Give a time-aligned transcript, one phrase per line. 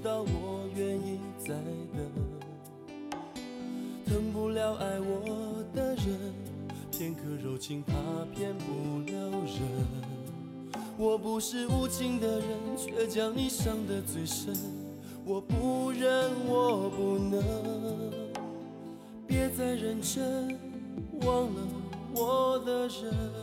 [0.00, 1.48] 我知道我愿意再
[1.92, 2.10] 等。
[4.06, 6.34] 疼不了爱我的人，
[6.90, 7.92] 片刻柔情怕
[8.34, 9.60] 骗不了人。
[10.96, 14.56] 我不是无情的人，却将你伤得最深。
[15.22, 17.44] 我不忍，我不能，
[19.26, 20.58] 别再认真，
[21.26, 21.60] 忘了
[22.14, 23.39] 我的人。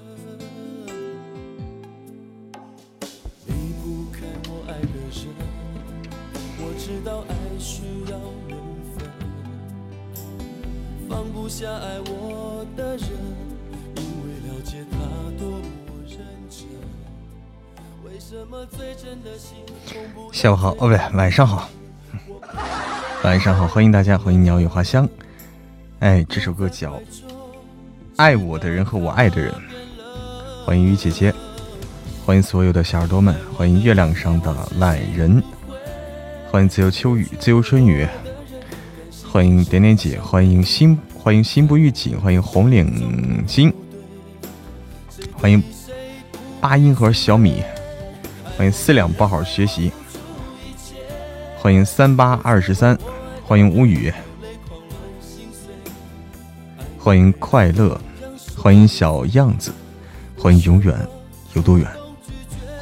[11.47, 13.07] 下爱我的人，
[13.95, 14.97] 因为了解他
[15.39, 15.63] 多么
[16.05, 16.17] 认
[16.49, 16.67] 真。
[18.03, 19.57] 为什么最真的心
[20.33, 21.69] 下午好，哦不对，晚上好，
[23.23, 25.07] 晚上好，欢迎大家，欢迎鸟语花香。
[25.99, 26.93] 哎，这首歌叫
[28.17, 29.51] 《爱我的人和我爱的人》，
[30.65, 31.33] 欢迎雨姐姐，
[32.25, 35.41] 欢迎所有的小耳朵们，欢迎月亮上的懒人，
[36.51, 38.05] 欢迎自由秋雨，自由春雨，
[39.31, 43.71] 欢迎点点姐，欢迎心，欢迎心不预警，欢迎红领巾，
[45.33, 45.61] 欢迎
[46.59, 47.61] 八音盒小米，
[48.57, 49.91] 欢迎四两不好学习，
[51.59, 52.97] 欢迎三八二十三，
[53.45, 54.11] 欢迎无语，
[56.97, 57.99] 欢迎快乐，
[58.57, 59.71] 欢迎小样子，
[60.35, 60.95] 欢迎永远
[61.53, 61.87] 有多远，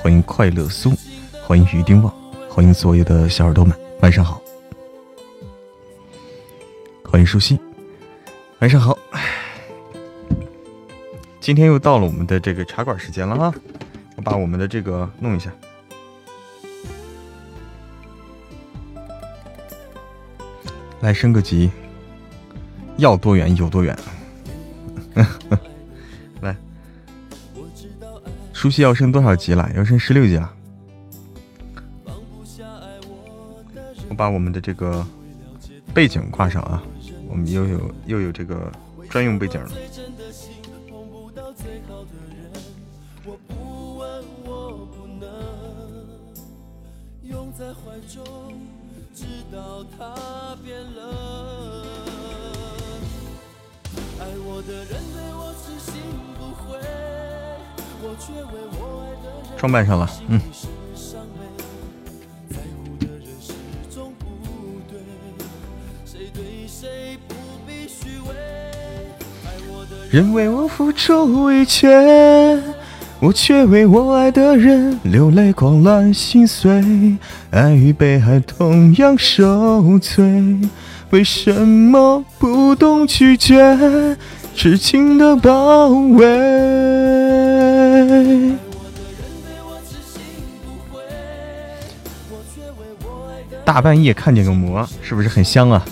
[0.01, 0.94] 欢迎快乐苏，
[1.44, 2.13] 欢迎雨丁旺，
[2.50, 4.39] 欢迎所有的小耳朵们，晚上好，
[7.15, 7.57] 欢迎舒心，
[8.59, 8.99] 晚上好。
[11.39, 13.57] 今天又到了我们的这个茶馆时间了哈，
[14.17, 15.49] 我把我们的这个弄一下。
[20.99, 21.71] 来升个级，
[22.97, 23.97] 要多远有多远。
[26.41, 26.53] 来，
[28.51, 29.71] 舒淇要升多少级了？
[29.73, 30.53] 要升十六级了。
[34.09, 35.07] 我把我们的这个
[35.93, 36.83] 背景挂上啊，
[37.30, 38.72] 我们又有又有这个
[39.09, 39.69] 专用背景了。
[47.24, 48.24] 拥在怀中，
[49.13, 51.03] 直到他变冷。
[54.19, 55.92] 爱我的人对我痴心
[56.38, 56.80] 不悔，
[58.02, 60.40] 我却为我爱的人装扮上了，嗯，
[70.15, 71.89] 人为我付出一切，
[73.19, 77.17] 我却为我爱的人流泪狂乱心碎，
[77.51, 80.23] 爱与被爱同样受罪，
[81.09, 84.15] 为什么不懂拒绝
[84.55, 86.23] 痴情的包围？
[93.65, 95.85] 大半夜看见个馍，是不是很香啊？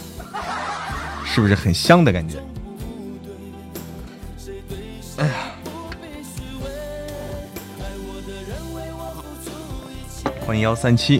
[1.25, 2.37] 是不是很香的感觉？
[10.53, 11.19] 欢迎幺三七。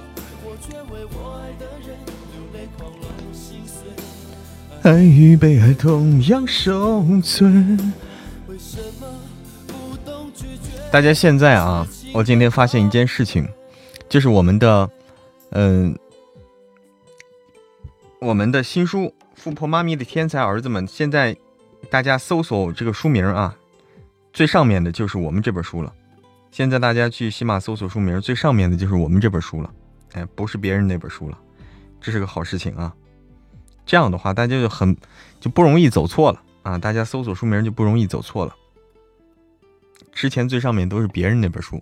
[4.84, 7.50] 爱与被爱同样受罪。
[10.92, 11.84] 大家现在啊，
[12.14, 13.50] 我今天发现一件事情，
[14.08, 14.88] 就是我们的，
[15.50, 15.98] 嗯、
[18.20, 21.36] 我们的新书《富婆妈咪的天才儿子们》，现在
[21.90, 23.58] 大家搜索这个书名啊，
[24.32, 25.92] 最上面的就是我们这本书了。
[26.54, 29.74] 现在大家去喜马搜索书名，最上面的就是我们这本书了，
[30.12, 31.40] 哎，不是别人那本书了，
[32.00, 32.96] 这是个好事情啊。
[33.88, 34.96] 这样的话，大家就很
[35.40, 38.56] 就不容易走错了啊，大家搜索书名就不容易走错了。
[40.12, 41.82] 之前最上面都是别人那本书。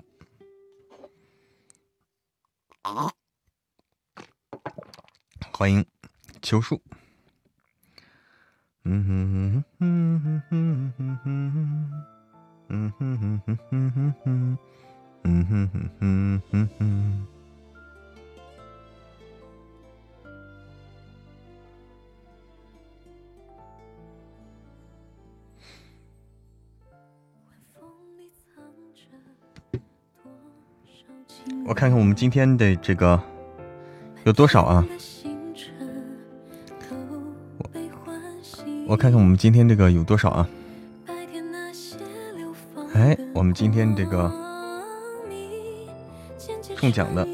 [5.51, 5.85] 欢迎
[6.41, 6.81] 秋树。
[8.85, 12.11] 嗯哼哼哼哼哼哼哼哼。
[12.73, 14.57] 嗯哼哼哼哼哼哼，
[15.23, 17.27] 嗯哼哼哼哼哼。
[31.65, 33.21] 我看看我们今天的这个
[34.24, 34.85] 有多少啊？
[38.88, 40.47] 我看看我们今天这个有多少啊？
[42.93, 44.31] 哎，我们今天这个
[46.75, 47.25] 中奖的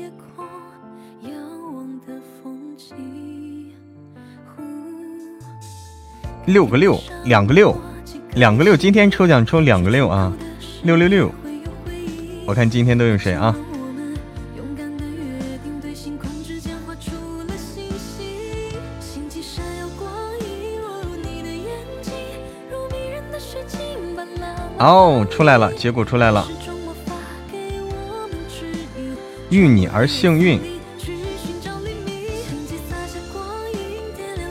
[6.45, 7.75] 六个六，两个六，
[8.35, 10.31] 两个六，今天抽奖抽两个六啊，
[10.83, 11.31] 六六六。
[12.45, 13.55] 我看今天都有谁啊？
[24.79, 26.47] 哦，出来了，结果出来了。
[29.49, 30.59] 遇你而幸运。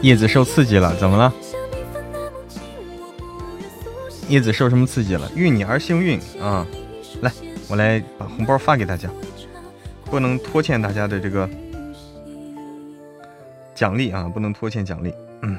[0.03, 1.33] 叶子受刺激了，怎么了？
[4.29, 5.31] 叶子受什么刺激了？
[5.35, 6.67] 遇你而幸运啊！
[7.23, 7.33] 来，
[7.69, 9.09] 我来把红包发给大家，
[10.07, 11.49] 不能拖欠大家的这个
[13.75, 15.13] 奖励啊，不能拖欠奖励。
[15.43, 15.57] 嗯。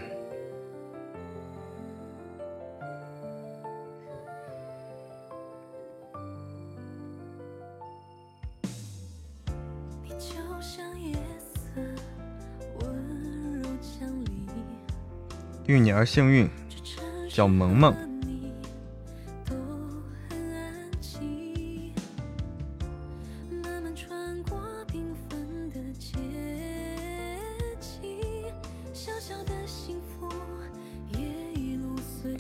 [15.68, 16.50] 遇你而幸运，
[17.30, 17.94] 叫萌萌。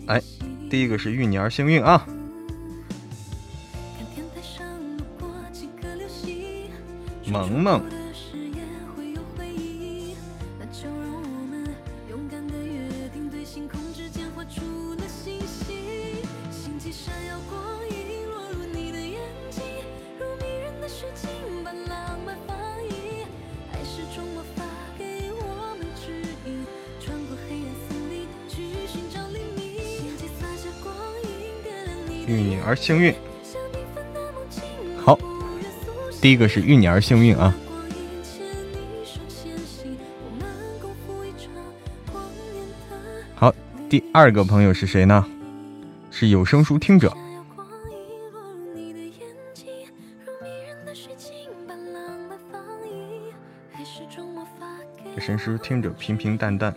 [0.08, 0.22] 哎，
[0.70, 2.08] 第一个是遇你而幸运啊，
[7.26, 7.97] 萌萌。
[32.80, 33.14] 幸运，
[35.04, 35.18] 好，
[36.22, 37.54] 第一个是遇你而幸运啊。
[43.36, 43.54] 好，
[43.90, 45.26] 第二个朋友是谁呢？
[46.10, 47.16] 是有声书听者。
[55.14, 56.74] 有声书听者平平淡淡。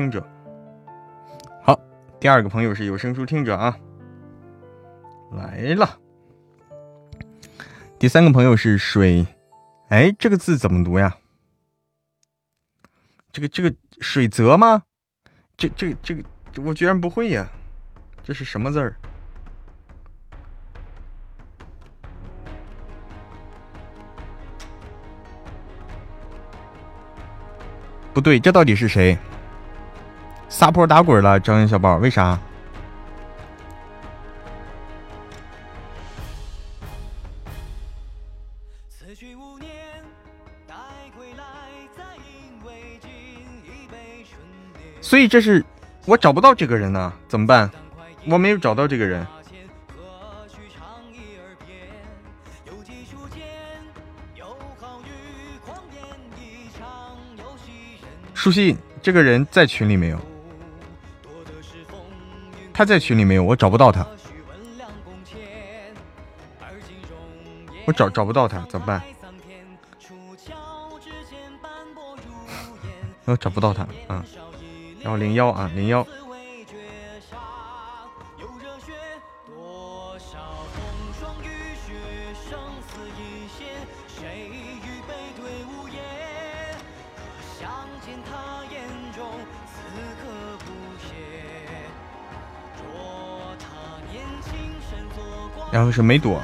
[0.00, 0.26] 听者，
[1.62, 1.78] 好，
[2.18, 3.76] 第二个朋友是有声书听者啊，
[5.32, 5.98] 来了。
[7.98, 9.26] 第三个朋友是水，
[9.90, 11.14] 哎，这个字怎么读呀？
[13.30, 14.84] 这个这个水泽吗？
[15.58, 16.24] 这这这个
[16.64, 17.46] 我居然不会呀，
[18.24, 18.96] 这是什么字儿？
[28.14, 29.18] 不对，这到底是谁？
[30.50, 32.38] 撒泼打滚了，张小宝，为啥？
[45.00, 45.64] 所以这是
[46.04, 47.70] 我找不到这个人呢，怎么办？
[48.26, 49.26] 我没有找到这个人。
[58.34, 60.29] 书信，这个人在群里没有？
[62.80, 64.06] 他在群里没有，我找不到他，
[67.84, 69.02] 我找找不到他，怎么办？
[73.26, 74.24] 我找不到他，嗯，
[75.02, 76.06] 然后零幺啊，零幺。
[95.90, 96.40] 然后是梅朵。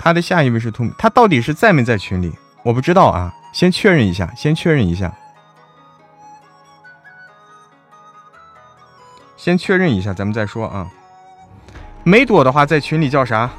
[0.00, 2.32] 他的下一位是兔，他到底是在没在群里？
[2.64, 5.14] 我不知道啊，先确认一下，先确认一下，
[9.36, 10.90] 先确认一下，咱们再说啊。
[12.04, 13.50] 梅朵的话在群里叫啥？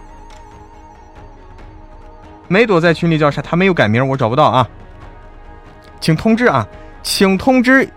[2.50, 3.42] 梅朵在群里叫啥？
[3.42, 4.68] 他没有改名，我找不到啊，
[6.02, 6.68] 请通知啊，
[7.04, 7.88] 请通知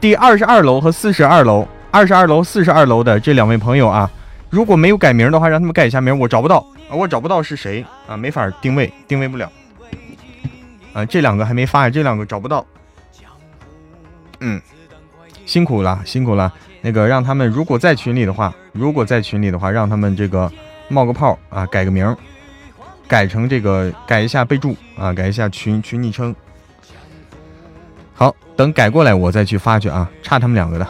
[0.00, 4.10] 第二十二楼和四十二楼、二十二楼、四十二楼的这两位朋友啊，
[4.50, 9.48] 如果没有改名的话，让他们改一下名，我找不到，我找不到是谁啊，没法定位，定位不了
[10.92, 12.66] 啊，这两个还没发，这两个找不到，
[14.40, 14.60] 嗯，
[15.46, 20.50] 辛苦了，辛苦了，那个让他们如果在群里的话，如果在群里的话，让他们这个
[20.88, 22.04] 冒个泡啊，改个名。
[23.06, 26.34] 改成这个，改一下备注啊，改一下群群昵称。
[28.14, 30.88] 好，等改过来我再去发去啊，差他们两个的。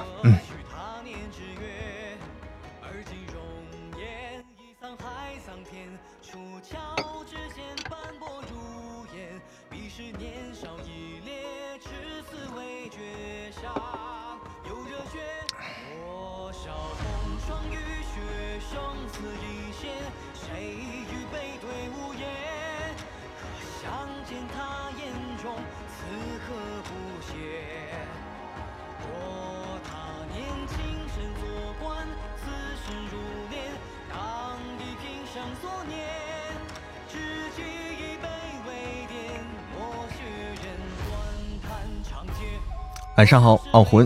[43.16, 44.04] 晚上好，傲魂。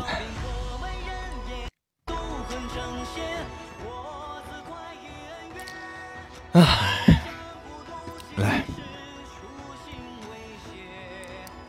[6.52, 6.62] 唉，
[8.36, 8.64] 来，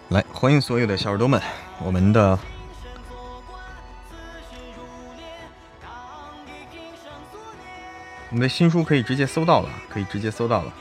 [0.10, 1.42] 来，欢迎所有的小耳朵们，
[1.82, 2.38] 我们的，
[8.30, 10.74] 我们的新书可以直接搜到了，可以直接搜到了。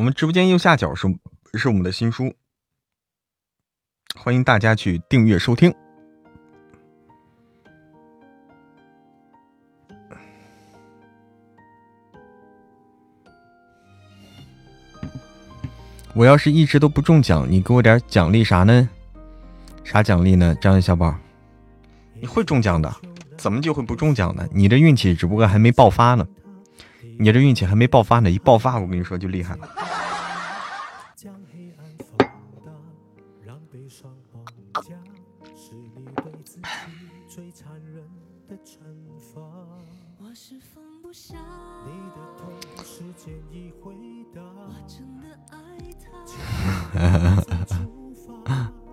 [0.00, 1.06] 我们直播间右下角是
[1.52, 2.34] 是我们的新书，
[4.14, 5.70] 欢迎大家去订阅收听。
[16.14, 18.88] 我要是一直都不中奖，你给我点奖励啥呢？
[19.84, 20.56] 啥奖励呢？
[20.62, 21.14] 张小宝，
[22.14, 22.90] 你会中奖的，
[23.36, 24.48] 怎么就会不中奖呢？
[24.50, 26.26] 你的运气只不过还没爆发呢。
[27.20, 29.68] 你这运气还没爆发呢，一爆发我跟你说就厉害了。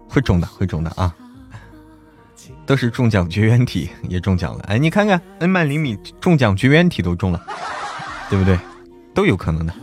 [0.09, 1.15] 会中的，会中的啊！
[2.65, 7.41] 都是中奖绝缘体也中奖了，哎，你看看恩曼厘米中奖绝缘体都中了。
[8.29, 8.59] 对不对？
[9.13, 9.73] 都有可能的。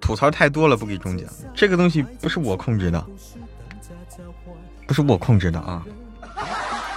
[0.00, 1.28] 吐槽太多了，不给中奖。
[1.54, 3.06] 这个东西不是我控制的，
[4.86, 5.84] 不是我控制的啊！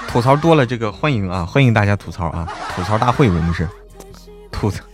[0.07, 2.48] 吐槽多了，这个欢迎啊，欢迎大家吐槽啊！
[2.74, 3.67] 吐槽大会，我们是
[4.50, 4.86] 吐槽，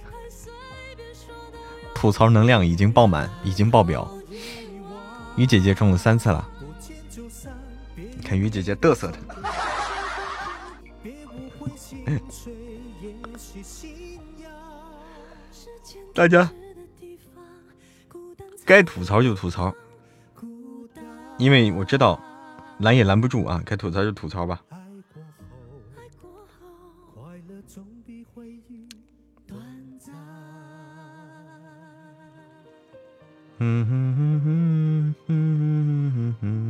[1.93, 4.09] 吐槽能量已经爆满，已经爆表。
[5.35, 6.49] 雨姐姐中了三次了，
[7.95, 9.19] 你看雨姐姐嘚瑟的。
[16.17, 16.49] 大家
[18.65, 19.71] 该吐槽就吐槽，
[21.37, 22.19] 因为我知道
[22.79, 23.61] 拦也拦不住啊！
[23.63, 24.59] 该吐槽就吐槽吧。
[33.59, 36.66] 嗯哼哼哼哼哼哼。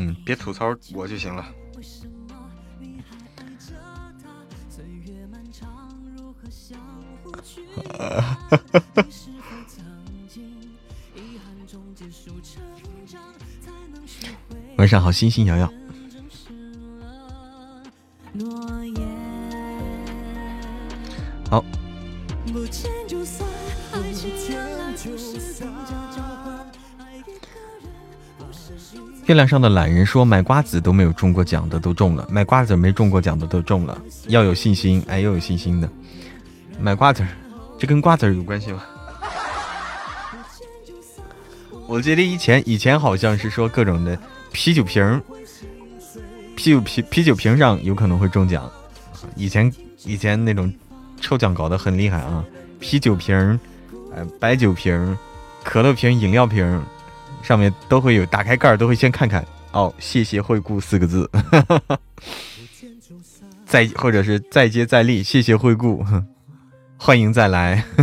[0.00, 1.44] 嗯，别吐槽我就行了。
[14.76, 15.68] 晚上好，星星瑶瑶。
[21.50, 21.64] 好。
[29.28, 35.88] 月亮上的懒人说：“买瓜子都没有中过奖的都中了，买瓜子没中过奖的都中了，要有信心，哎，要有信心的。
[36.80, 37.22] 买瓜子，
[37.78, 38.82] 这跟瓜子有关系吗？
[41.86, 44.18] 我记得以前以前好像是说各种的
[44.50, 45.20] 啤酒瓶，
[46.56, 48.66] 啤酒啤啤酒瓶上有可能会中奖。
[49.36, 49.70] 以前
[50.04, 50.72] 以前那种
[51.20, 52.42] 抽奖搞得很厉害啊，
[52.80, 53.60] 啤酒瓶，
[54.14, 55.18] 呃，白酒瓶，
[55.62, 56.82] 可乐瓶，饮料瓶。”
[57.42, 61.30] 上面都会有，打开盖儿都会先看看哦，谢谢惠顾四个字，
[63.66, 66.04] 再或者是再接再厉，谢谢惠顾，
[66.98, 67.84] 欢迎再来。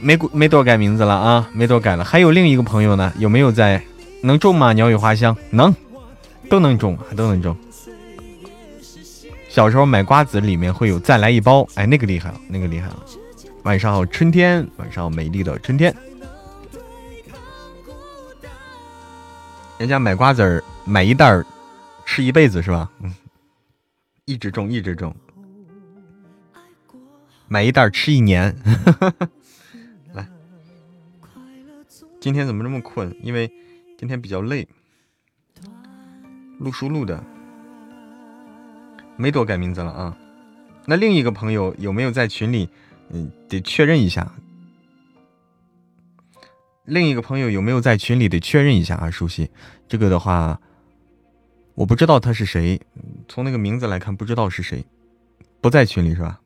[0.00, 2.04] 没没多改名字了啊，没多改了。
[2.04, 3.82] 还有另一个朋友呢，有没有在？
[4.22, 4.72] 能中吗？
[4.74, 5.74] 鸟语花香能，
[6.50, 7.56] 都能中，都能中。
[9.54, 13.04] 小时候买瓜子，里面会有再来一包，哎，那个厉害了，那个厉害了。
[13.62, 15.94] 晚上好，春天，晚上好，美丽的春天。
[19.78, 21.46] 人家买瓜子儿，买一袋儿，
[22.04, 22.90] 吃一辈子是吧？
[22.98, 23.14] 嗯。
[24.26, 25.14] 一直种，一直种，
[27.46, 28.52] 买一袋儿吃一年。
[30.14, 30.28] 来，
[32.20, 33.16] 今天怎么这么困？
[33.22, 33.48] 因为
[33.96, 34.66] 今天比较累，
[36.58, 37.22] 录书录的，
[39.16, 40.16] 没多改名字了啊。
[40.86, 42.68] 那另一个朋友有没有在群里？
[43.10, 44.32] 嗯，得确认一下。
[46.84, 48.28] 另一个朋友有没有在群里？
[48.28, 49.50] 得确认一下啊，熟悉
[49.88, 50.60] 这个的话。
[51.74, 52.80] 我不知道他是谁，
[53.28, 54.84] 从那个名字来看不知道是谁，
[55.60, 56.40] 不在群里是吧？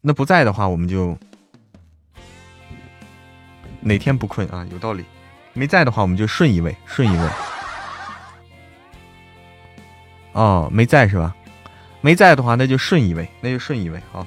[0.00, 1.18] 那不在的话，我们就
[3.80, 4.64] 哪天不困啊？
[4.70, 5.04] 有道理。
[5.52, 7.28] 没在的话，我们就顺一位，顺一位。
[10.32, 11.34] 哦，没在是吧？
[12.00, 14.26] 没在的话，那就顺一位，那就顺一位，好。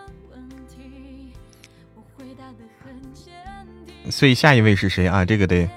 [4.09, 5.23] 所以下一位是谁啊？
[5.23, 5.69] 这个得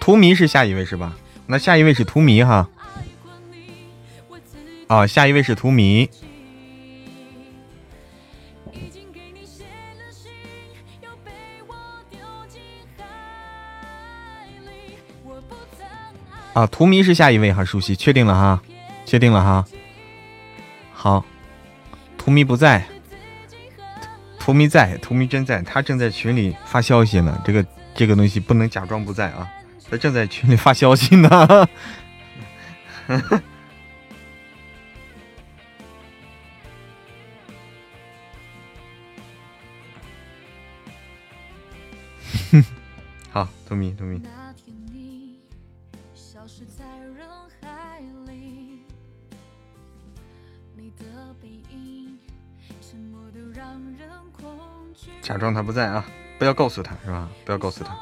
[0.00, 1.16] 图迷是下一位是吧？
[1.46, 2.68] 那下一位是图迷哈。
[4.88, 6.08] 啊，下一位是图迷。
[16.54, 18.62] 啊，图迷是下一位哈，熟悉，确定了哈，
[19.04, 19.64] 确定了哈。
[20.92, 21.24] 好，
[22.16, 22.86] 图迷不在。
[24.46, 27.42] 图迷在，图迷真在，他正在群里发消息呢。
[27.44, 29.50] 这个这个东西不能假装不在啊，
[29.90, 31.28] 他正在群里发消息呢。
[43.30, 44.22] 好，图迷，图迷。
[55.22, 56.04] 假装他不在啊！
[56.38, 57.28] 不要告诉他是吧？
[57.44, 57.96] 不要告诉他。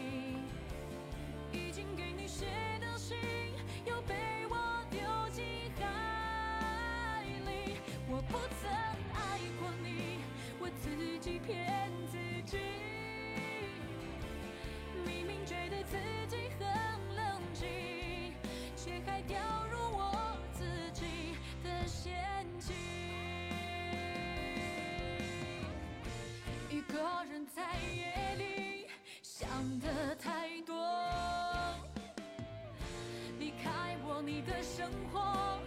[34.25, 35.61] 你的生活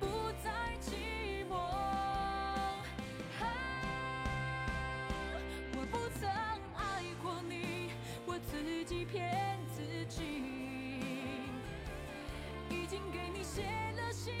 [0.00, 0.06] 不
[0.42, 1.56] 再寂寞。
[3.38, 3.44] 啊，
[5.76, 6.26] 我不曾
[6.74, 7.90] 爱过你，
[8.24, 10.22] 我自己骗自己，
[12.70, 13.62] 已经给你写
[13.96, 14.32] 了信，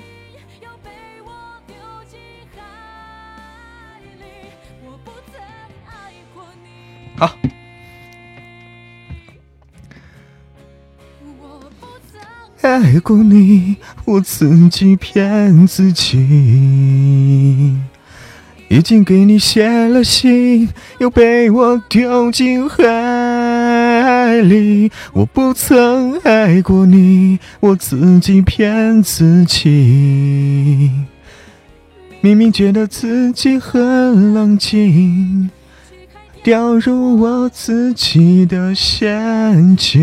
[0.62, 0.90] 又被
[1.22, 1.76] 我丢
[2.08, 2.18] 进
[2.56, 4.50] 海里。
[4.82, 5.38] 我不曾
[5.86, 7.18] 爱过你。
[7.18, 7.36] 好。
[12.80, 17.76] 爱过你，我自己骗自己。
[18.68, 24.92] 已经给你写了信，又被我丢进海里。
[25.12, 30.92] 我不曾爱过你，我自己骗自己。
[32.20, 35.50] 明明觉得自己很冷静。
[36.40, 39.98] 掉入我自己的陷阱。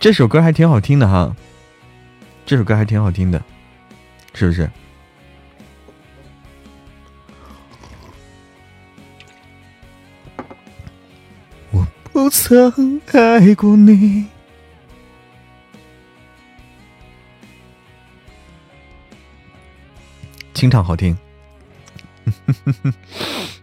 [0.00, 1.34] 这首歌还挺好听的哈，
[2.46, 3.42] 这首歌还挺好听的，
[4.32, 4.70] 是不是？
[11.72, 14.26] 我不不曾爱过你。
[20.52, 21.16] 清唱好听。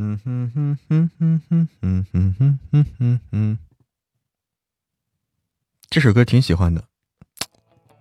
[0.00, 3.58] 嗯哼哼哼哼哼哼哼哼哼哼，
[5.90, 6.88] 这首歌挺喜欢的，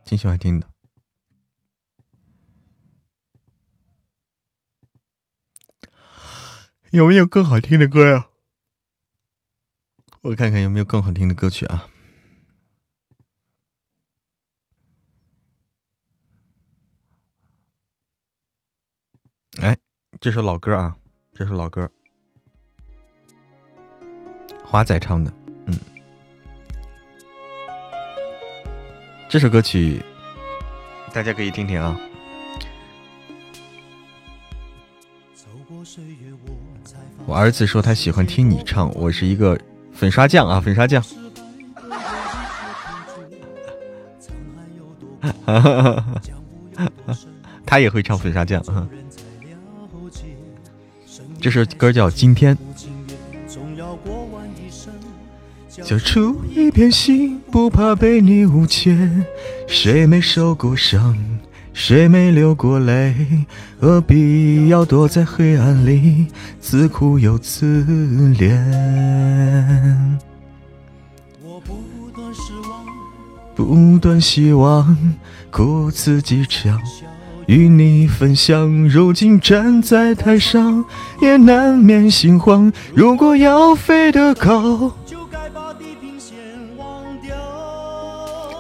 [0.06, 0.70] 挺喜欢听的。
[6.92, 8.30] 有没有更好听的歌呀？
[10.22, 11.90] 我看看有没有更好听的歌曲啊。
[19.60, 19.80] 哎，
[20.22, 21.00] 这首老歌啊，
[21.38, 21.88] 这首老歌，
[24.65, 25.32] 华仔唱的，
[25.67, 25.78] 嗯，
[29.30, 30.04] 这首歌曲
[31.13, 31.95] 大家可以听听啊。
[37.28, 39.56] 我儿子说他喜欢听你唱，我是一个
[39.93, 41.04] 粉刷匠啊，粉刷匠。
[47.63, 48.89] 他也会唱粉刷匠啊。
[51.39, 52.56] 这首歌叫《今天》，
[55.84, 58.97] 交出一片心，不怕被你误解。
[59.67, 61.15] 谁没受过伤，
[61.73, 63.45] 谁没流过泪，
[63.80, 66.28] 何必要躲在黑暗里
[66.60, 67.84] 自哭又自
[68.38, 68.58] 怜？
[71.43, 72.86] 我不断失望，
[73.56, 74.97] 不断希望，
[75.52, 76.82] 哭自己唱。
[77.48, 80.84] 与你分享，如今站在台上，
[81.22, 82.72] 也难免心慌。
[82.94, 86.36] 如果要飞得高，就该把地平线
[86.78, 87.34] 忘掉。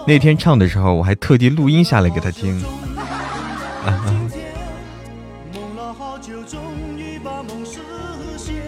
[0.07, 2.63] 那天唱的时候，我还特地录音下来给他听。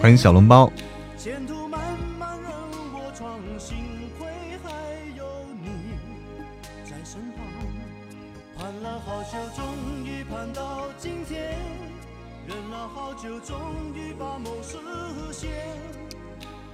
[0.02, 0.70] 欢迎小笼包。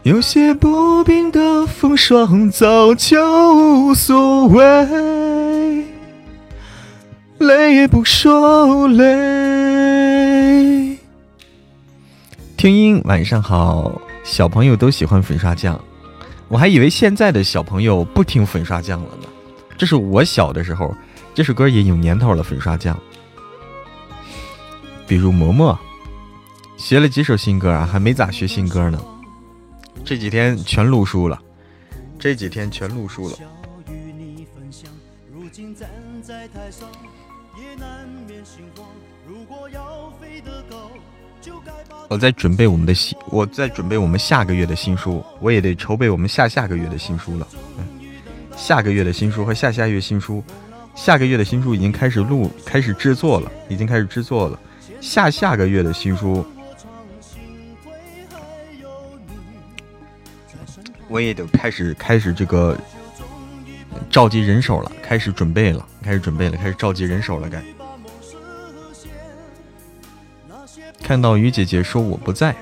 [0.06, 3.18] 有些不平的风霜早就
[3.56, 4.64] 无所谓，
[7.38, 9.04] 累也不说累。
[12.56, 15.76] 听音，晚上好，小朋友都喜欢粉刷匠，
[16.46, 19.26] 我还以为现在的小朋友不听粉刷匠了呢。
[19.76, 20.94] 这是我小的时候，
[21.34, 22.44] 这首歌也有年头了。
[22.44, 22.96] 粉刷匠，
[25.08, 25.76] 比如嬷嬷，
[26.76, 29.00] 学了几首新歌啊，还没咋学新歌呢。
[30.06, 31.36] 这几天全录书了，
[32.16, 33.36] 这几天全录书了。
[42.08, 47.48] 我在准备我们的新，我在准备我们下个月的新书，我也得筹备我们下下个月的新书了。
[47.76, 47.84] 嗯
[48.56, 50.42] 下个月的新书和下下月新书，
[50.94, 54.58] 下个月的新书已经开始录，开始制作了，已经开始制作了。
[55.00, 56.46] 下下个月的新书。
[61.08, 62.76] 我也得开始开始这个
[64.10, 67.48] 召集人手了，开始准备了，开始准备了，开始召集人手了。
[67.48, 67.62] 该
[71.02, 72.56] 看到于姐姐说我不在，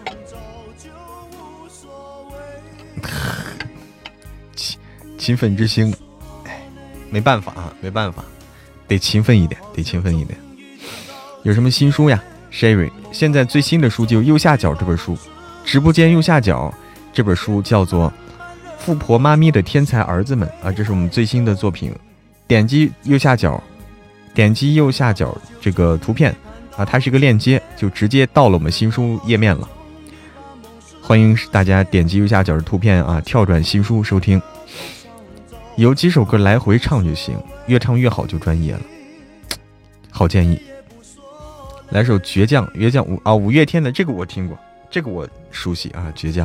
[4.54, 4.78] 勤
[5.16, 5.94] 勤奋之星，
[6.44, 6.62] 哎，
[7.10, 8.22] 没办法啊，没办法，
[8.86, 10.38] 得勤奋一点，得勤奋一点。
[11.42, 12.90] 有什么新书呀，Sherry？
[13.10, 15.16] 现在最新的书就右下角这本书，
[15.64, 16.72] 直播间右下角
[17.10, 18.12] 这本书叫做。
[18.84, 21.90] 富婆妈咪的天才儿子们啊，这是我们最新的作品。
[22.46, 23.58] 点击右下角，
[24.34, 26.30] 点击右下角这个图片
[26.76, 29.66] 啊，它是一个链接，就直接到了我们新书页面了。
[31.00, 34.40] 欢迎大家点击右下角的图片啊，跳转新书收听。
[35.76, 38.82] 有几首歌来回唱就行，越唱越好就专业了。
[40.10, 40.60] 好建议，
[41.88, 44.58] 来首《倔强》，倔强五啊，五月天的这个我听过，
[44.90, 46.44] 这个我熟悉啊，《倔强》。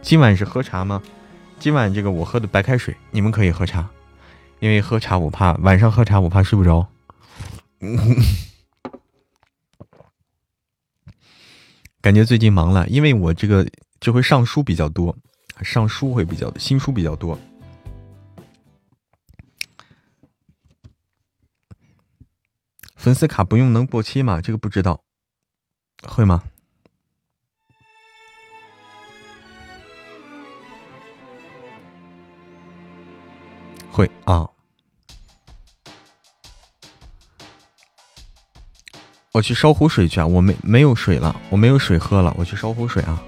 [0.00, 1.02] 今晚是喝茶吗？
[1.60, 3.86] 今晚这个我喝的白开水，你们可以喝茶，
[4.60, 6.88] 因为喝茶我怕晚上喝茶我怕睡不着。
[12.00, 13.68] 感觉最近忙了，因为我这个
[14.00, 15.14] 就会上书比较多，
[15.60, 17.38] 上书会比较新书比较多。
[22.96, 24.40] 粉丝卡不用能过期吗？
[24.40, 25.04] 这个不知道，
[26.08, 26.42] 会吗？
[34.00, 34.48] 会啊，
[39.32, 40.26] 我去烧壶水去啊！
[40.26, 43.22] 我没没有水了，我没有水喝了，我去烧壶水啊。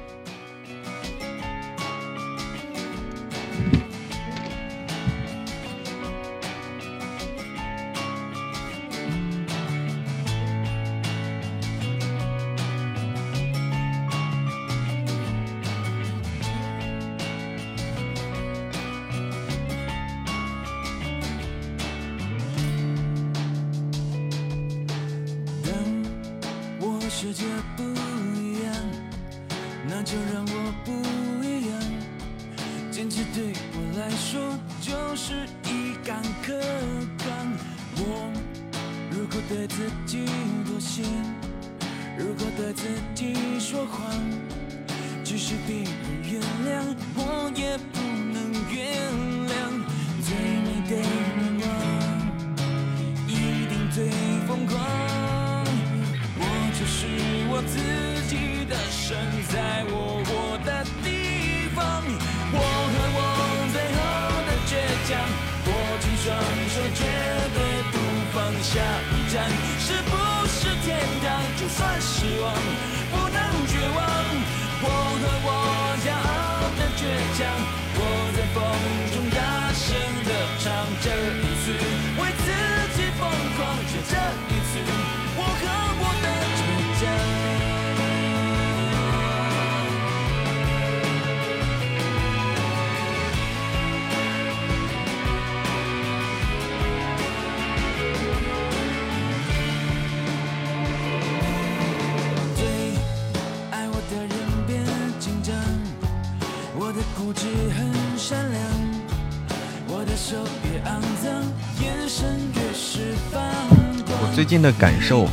[114.42, 115.28] 最近的感受，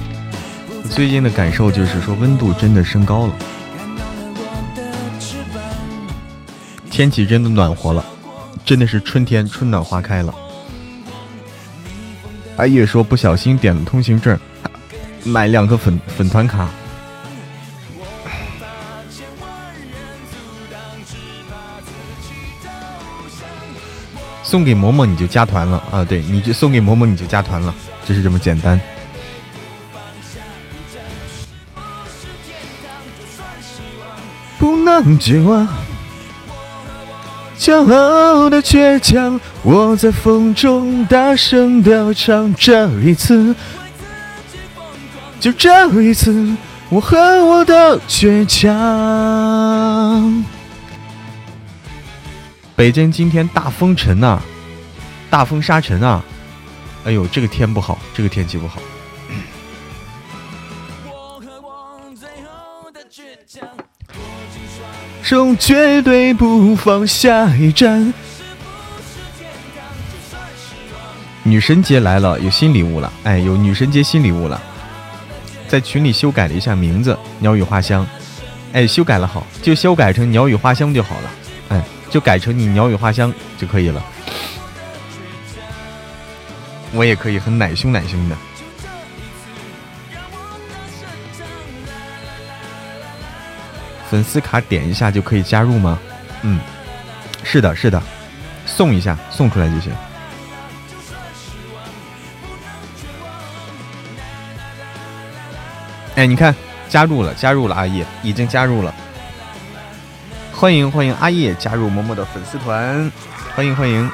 [0.88, 3.34] 最近的感受就是说温度真的升高了，
[6.92, 8.06] 天气真的暖和了，
[8.64, 10.32] 真的是春天春暖花开了。
[12.58, 14.40] 阿叶说不小心点了通行证，
[15.24, 16.70] 买两个粉粉团卡，
[24.44, 26.06] 送给嬷嬷你就加团了啊！
[26.06, 27.74] 对，你就送给嬷嬷你就加团了，
[28.06, 28.80] 就是这么简单。
[35.20, 35.68] 绝望，
[37.58, 42.54] 骄傲的倔强，我在风中大声的唱。
[42.56, 43.56] 这一次，
[45.40, 46.56] 就这一次，
[46.90, 50.44] 我和我的倔强。
[52.76, 54.40] 北京今天大风尘呐，
[55.30, 56.24] 大风沙尘啊！
[57.06, 58.80] 哎呦，这个天不好，这个天气不好。
[65.30, 68.12] 手绝对不放下一站。
[71.44, 73.14] 女神节来了，有新礼物了！
[73.22, 74.60] 哎，有女神节新礼物了，
[75.68, 78.04] 在群里修改了一下名字，鸟语花香。
[78.74, 81.30] 哎，修改了好，就修改成鸟语花香就好了。
[81.70, 84.04] 哎，就改成你鸟语花香就可以了。
[86.92, 88.36] 我也可以很奶凶奶凶的。
[94.10, 96.00] 粉丝卡点一下就可以加入吗？
[96.42, 96.60] 嗯，
[97.44, 98.02] 是的，是的，
[98.66, 99.94] 送一下，送出来就行。
[106.16, 106.56] 哎，你看，
[106.90, 108.94] 加入了，加入了，阿叶已经加入了，
[110.52, 113.12] 欢迎欢迎阿叶加入嬷嬷的粉丝团，
[113.56, 114.10] 欢迎欢迎。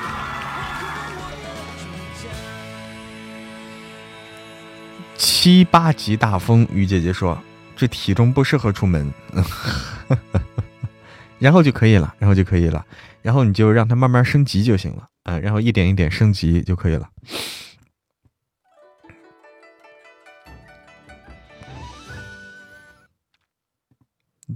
[5.17, 7.37] 七八级大风，雨姐姐说。
[7.75, 9.13] 这体重不适合出门，
[11.39, 12.85] 然后就可以了，然后就可以了，
[13.21, 17.09] 然后你就让它慢慢升级就行了，嗯，然后一点一点升级就可以了。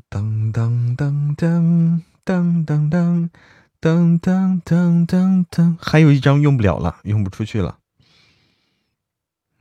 [0.08, 3.30] 当当当当当当当
[3.80, 7.80] 当当当当，还有一张用不了了，用不出去了。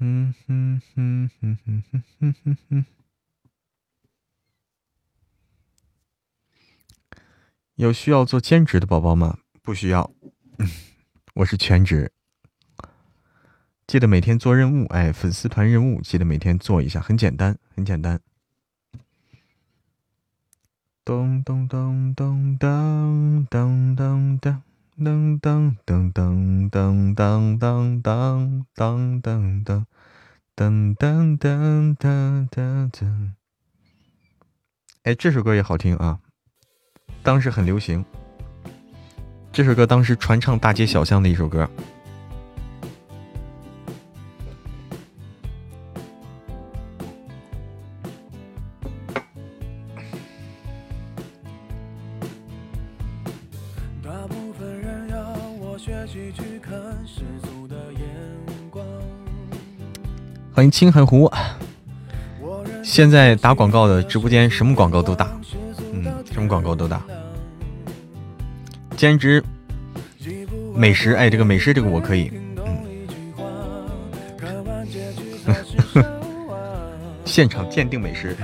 [0.01, 1.83] 嗯哼哼哼哼
[2.21, 2.87] 哼哼哼。
[7.79, 9.39] 有需要做兼职的宝宝吗？
[9.63, 10.11] 不需要，
[11.35, 12.11] 我是全职。
[13.87, 18.21] 记得每天做任务，哎，粉丝团任务记得每天做一下，很简单，很简单。
[21.05, 24.59] 咚咚咚咚当当当当
[24.97, 29.87] 当当当当当当当当当当
[30.57, 33.31] 噔噔噔噔噔噔。
[35.05, 36.19] 哎，这首歌也好听啊，
[37.23, 38.05] 当时很流行。
[39.53, 41.69] 这首歌当时传唱大街小巷的一首歌。
[60.55, 61.31] 欢迎青海湖。
[62.83, 65.41] 现在打广告的直播间什么广告都打，嗯，
[66.39, 67.03] 什么广告都打。
[68.97, 69.43] 兼职
[70.73, 72.31] 美食，哎，这个美食这个我可以，
[77.27, 78.37] 现场鉴定美食。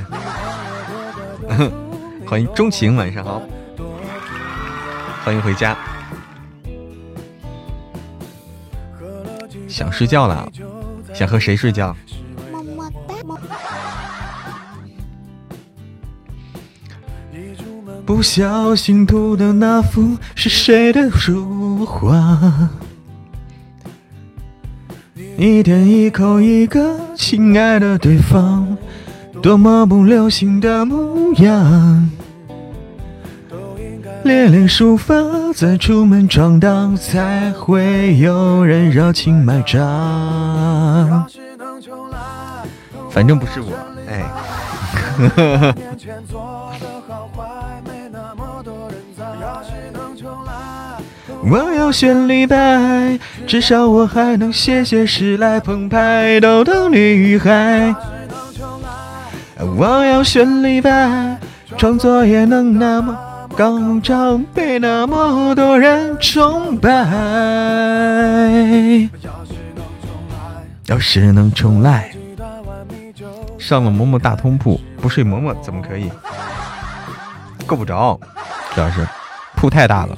[2.27, 3.41] 欢迎钟情，晚上好，
[5.25, 5.79] 欢迎回家。
[9.69, 10.51] 想睡觉了，
[11.15, 11.97] 想和谁睡觉？
[18.15, 22.39] 不小心涂的那幅是谁的书画？
[25.37, 28.77] 一点一口一个亲爱的对方，
[29.43, 32.09] 多么不流行的模样。
[34.23, 35.17] 练练书法，
[35.53, 41.27] 再出门闯荡，才会有人热情买账。
[43.11, 43.73] 反正不是我，
[44.09, 44.23] 哎。
[51.51, 57.95] 我要选李白，至少我还能写写诗来澎湃逗逗女孩。
[59.77, 61.39] 我要选李白，
[61.77, 63.17] 创作也能那么
[63.57, 66.91] 高涨，被那么多人崇拜。
[70.87, 72.11] 要是能重来，
[73.59, 76.11] 上了嬷嬷大通铺，不睡嬷嬷怎么可以？
[77.67, 78.19] 够不着，
[78.75, 79.07] 主要是
[79.57, 80.17] 铺太大了。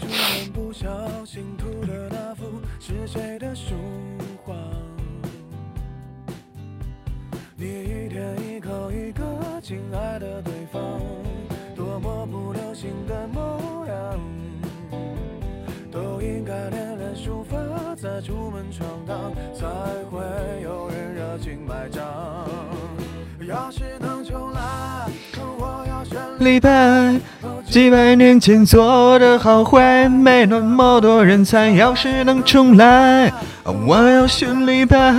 [26.38, 27.18] 李白
[27.66, 31.70] 几百年前做的好坏，没那么多人猜。
[31.70, 33.33] 要是能重来，
[33.64, 35.14] 我要选李白，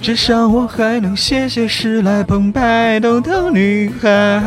[0.00, 4.42] 至少我还能写写诗来澎湃逗逗女孩。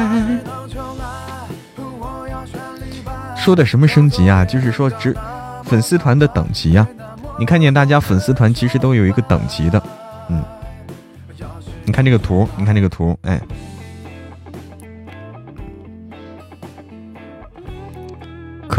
[3.38, 4.44] 说的什么升级啊？
[4.44, 5.16] 就是说，只
[5.64, 6.88] 粉丝团的等级呀。
[7.40, 9.82] 你看见大家粉丝团其实都有一个等级的，
[10.30, 10.44] 嗯。
[11.86, 13.40] 你看这个图，你看这个图，哎。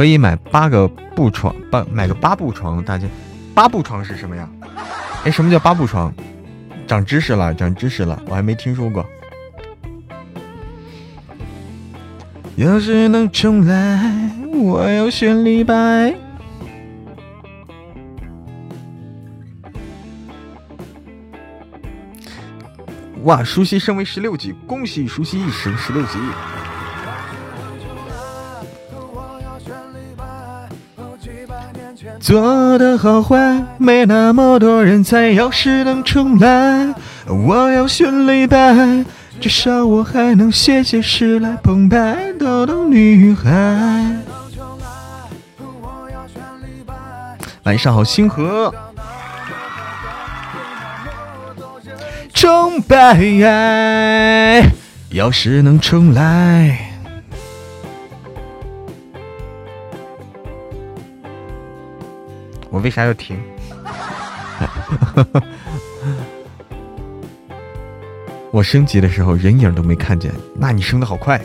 [0.00, 3.06] 可以买八个布床，八买个八步床，大家，
[3.54, 4.48] 八步床是什么呀？
[5.24, 6.10] 哎，什么叫八步床？
[6.86, 9.04] 长知识了，长知识了，我还没听说过。
[12.56, 14.10] 要是能重来，
[14.54, 16.14] 我要选李白。
[23.24, 26.18] 哇，舒淇升为十六级，恭喜舒淇升十六级。
[32.20, 35.30] 做的好坏，没那么多人猜。
[35.30, 36.94] 要是能重来，
[37.26, 39.04] 我要选李白，
[39.40, 43.50] 至少我还能写写诗来澎湃逗逗女孩。
[47.62, 48.72] 晚上好，星河。
[52.34, 54.70] 崇拜，
[55.08, 56.89] 要是能重来。
[62.70, 63.36] 我为啥要停？
[68.52, 71.40] 我升级的时候人影都没看见，那你升的好快。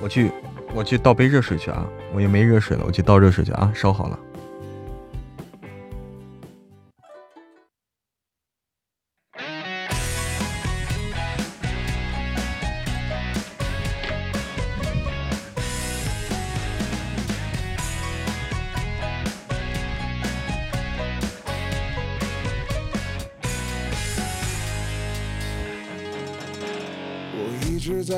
[0.00, 0.30] 我去，
[0.74, 1.86] 我去倒杯热水去啊！
[2.12, 3.72] 我也没热水了，我去倒热水去啊！
[3.74, 4.18] 烧好了。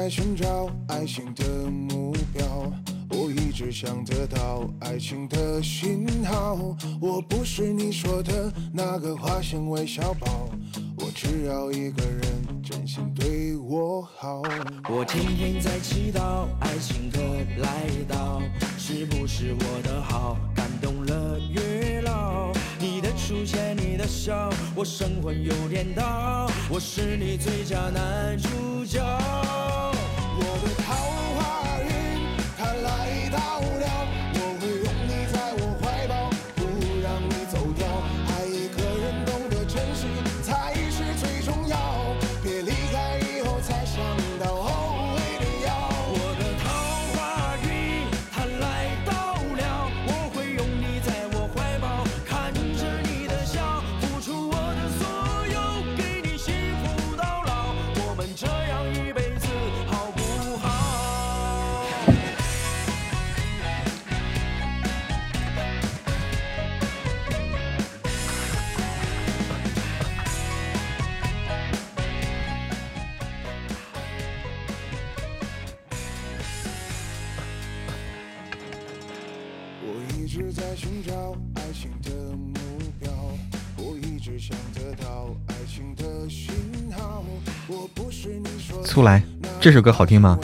[0.06, 2.72] 在寻找爱情的目标，
[3.10, 6.76] 我一直想得到爱情的信号。
[7.00, 10.48] 我不是你说的那个花心韦小宝，
[10.98, 12.22] 我只要一个人
[12.62, 14.42] 真心对我好。
[14.88, 17.18] 我天天在祈祷爱情的
[17.60, 18.40] 来到，
[18.78, 20.36] 是不是我的好？
[20.80, 22.52] 动了月老？
[22.78, 29.00] 你的出现，你的笑，我神魂又颠倒，我是你最佳男主角。
[88.96, 89.22] 出来，
[89.60, 90.38] 这首歌好听吗？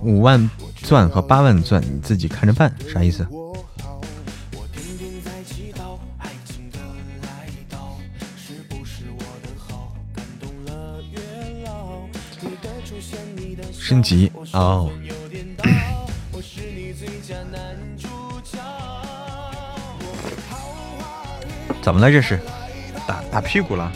[0.00, 3.26] 五万钻和八万钻，你自己看着办，啥意思？
[13.76, 14.88] 升级哦，
[21.82, 22.08] 怎么了？
[22.08, 22.38] 这是
[23.04, 23.90] 打打屁股了？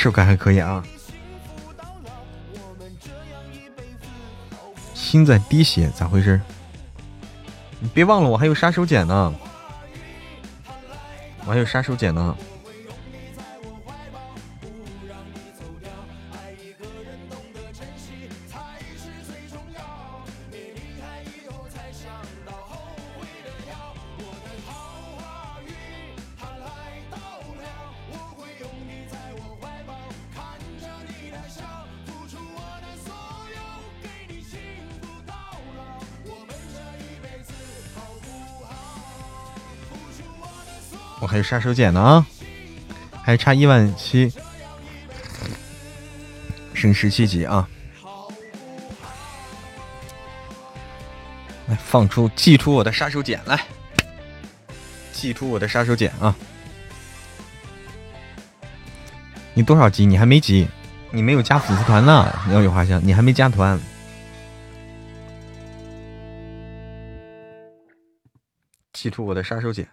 [0.00, 0.82] 是不是还可以啊。
[4.94, 6.40] 心在滴血，咋回事？
[7.80, 9.34] 你别忘了，我还有杀手锏呢，
[11.44, 12.34] 我还有杀手锏呢。
[41.42, 42.26] 杀手锏呢啊，
[43.22, 44.32] 还差一万七，
[46.74, 47.68] 升十七级啊！
[51.66, 53.64] 来，放出，祭出我的杀手锏来，
[55.12, 56.34] 祭出我的杀手锏啊！
[59.54, 60.06] 你多少级？
[60.06, 60.68] 你还没级，
[61.10, 63.78] 你没有加粉丝团呢，鸟语花香，你还没加团。
[68.92, 69.86] 祭出我的杀手锏。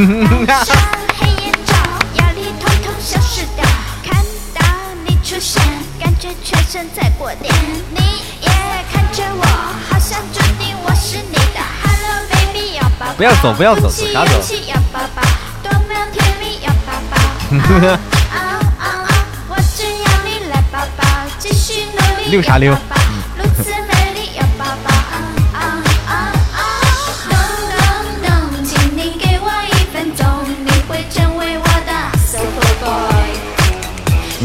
[13.16, 14.32] 不要走不要走走啥走。
[22.30, 22.99] 勇气要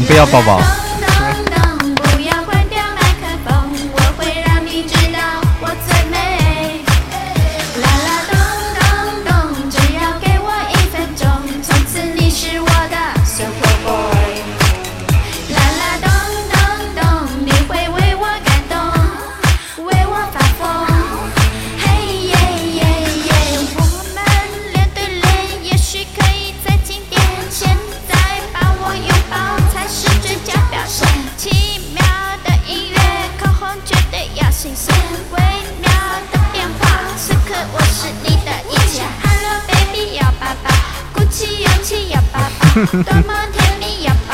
[0.06, 0.85] 不要抱抱。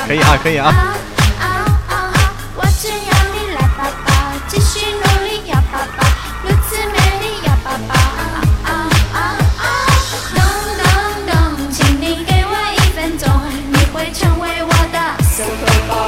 [0.07, 0.73] 可以啊，可以啊。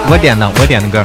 [0.06, 1.02] 我点的，我点的歌。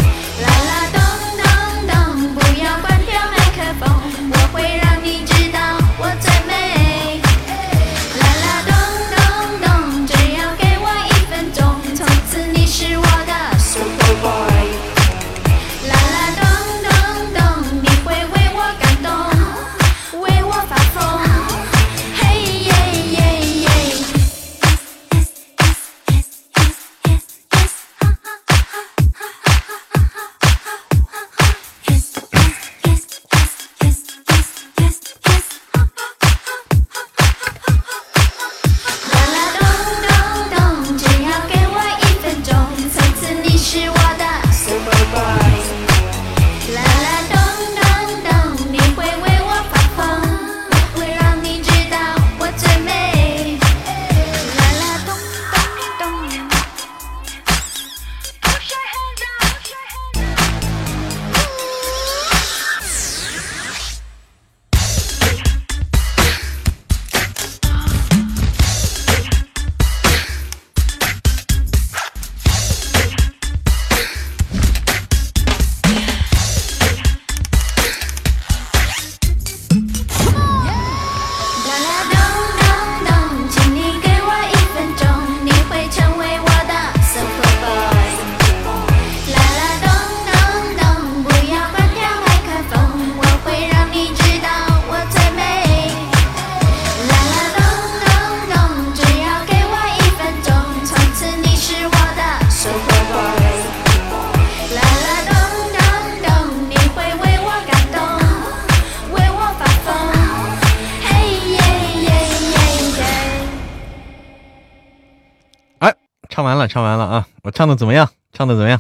[116.70, 117.28] 唱完了，啊！
[117.42, 118.08] 我唱的怎么样？
[118.32, 118.80] 唱的怎么样？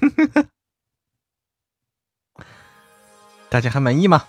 [3.50, 4.24] 大家还满意吗？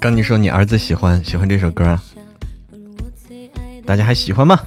[0.00, 2.02] 刚你说你儿子喜欢喜欢这首歌啊？
[3.86, 4.60] 大家还喜欢吗？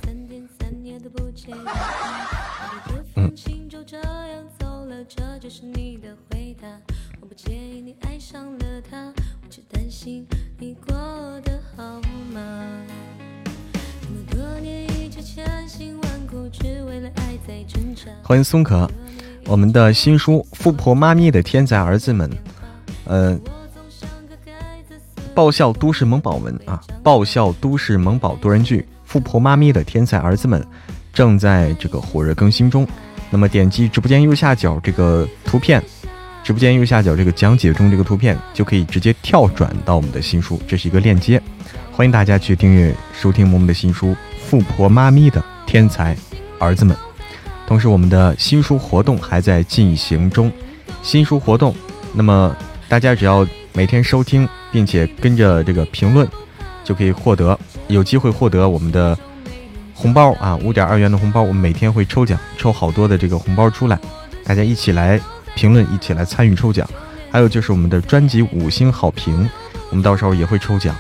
[3.16, 3.34] 嗯，
[18.24, 18.90] 欢迎松可，
[19.46, 22.30] 我们的新书《富婆妈咪的天才儿子们》，
[23.06, 23.40] 呃，
[25.34, 30.62] 爆笑都市萌宝文啊，爆笑都市萌宝多人剧《富婆妈咪的天才儿子们》
[31.14, 32.86] 正在这个火热更新中。
[33.30, 35.82] 那么点击直播间右下角这个图片，
[36.44, 41.42] 直播间右下角这个讲解中这个图片，就可以直接跳转到我们的新书，这是一个链接，
[41.92, 44.08] 欢迎大家去订阅收听我们的新书
[44.46, 46.16] 《富婆妈咪的天才
[46.60, 46.96] 儿子们》。
[47.66, 50.52] 同时，我们的新书活动还在进行中。
[51.02, 51.74] 新书活动，
[52.14, 52.56] 那么
[52.90, 56.28] 大家只要每天收听，并且跟着这个评论，
[56.88, 57.60] 就可以获得
[57.90, 59.18] 有机会获得我们的
[59.94, 61.42] 红包啊，五点二元的红包。
[61.42, 64.00] 我们每天会抽奖，抽好多的这个红包出来，
[64.46, 65.20] 大家一起来
[65.54, 66.88] 评论，一起来参与抽奖。
[67.30, 69.50] 还有就是我们的专辑五星好评，
[69.90, 70.96] 我们到时候也会抽奖。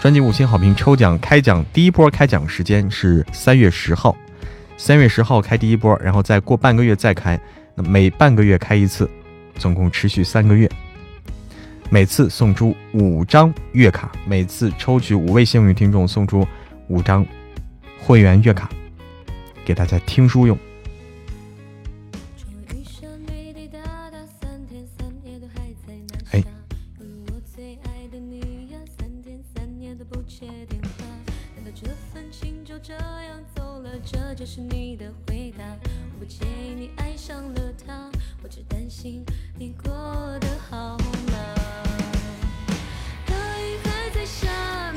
[0.00, 4.16] 专辑五星好评抽奖开奖第一波开奖时间是三月十号。
[4.76, 7.40] 三月十号开第一波，然后再过半个月再开，
[7.74, 9.10] 那每半个月开一次，
[9.58, 10.70] 总共持续三个月。
[11.88, 16.46] 每次送出五张月卡，每次抽取五位幸运听众送出
[16.88, 17.24] 五张
[18.00, 18.68] 会员月卡，
[19.64, 20.58] 给大家听书用。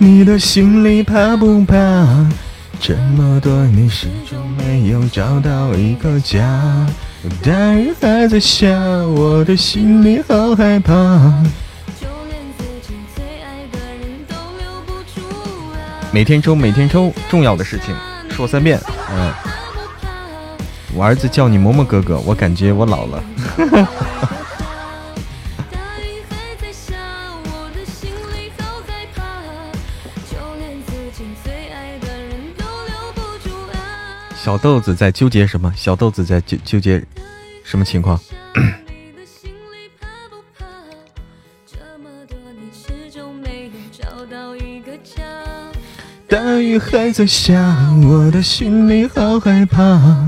[0.02, 1.76] 你的心里怕不怕？
[2.80, 6.88] 这么多年始终没有找到一个家。
[7.44, 10.94] 大雨还在下，我的心里好害怕。
[12.00, 15.20] 就连自己最爱的人都留不住
[15.74, 16.08] 啊！
[16.14, 17.94] 每天抽，每天抽，重要的事情
[18.30, 18.80] 说三遍。
[19.12, 19.34] 嗯，
[20.96, 23.22] 我儿子叫你嬷嬷哥哥，我感觉我老了。
[34.50, 35.72] 小豆子在纠结什么？
[35.78, 37.06] 小豆子在纠纠结
[37.64, 38.20] 什么情况？
[38.56, 40.66] 你的心里怕不怕？
[41.68, 45.22] 这么多年始终没有找到一个家。
[46.28, 50.28] 大雨还在下，我的心里好害怕。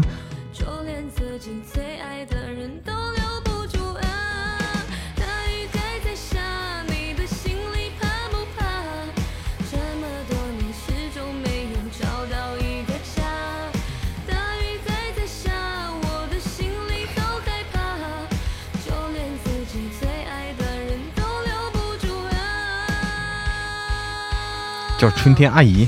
[25.01, 25.87] 叫春天阿姨。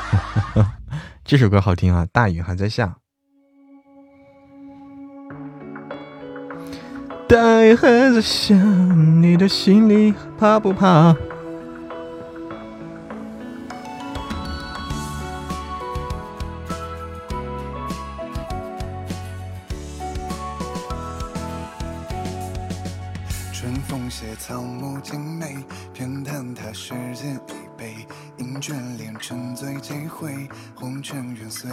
[1.24, 2.06] 这首歌好听啊！
[2.12, 2.96] 大雨还在下，
[7.26, 11.16] 大雨还在下，你的心里怕不怕？
[29.28, 31.68] 沉醉几回，红尘缘碎。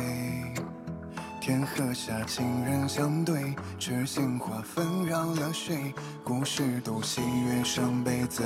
[1.39, 5.93] 天河下情人相对，痴心花纷扰了谁？
[6.21, 8.45] 故事都喜悦，伤悲怎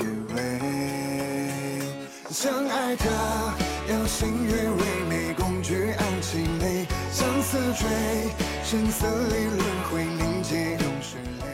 [0.00, 0.02] 余
[0.34, 1.82] 味？
[2.30, 3.04] 相爱的
[3.88, 7.86] 要心悦为美，共举案齐眉，相思坠，
[8.64, 11.44] 生死里轮回凝结永世泪。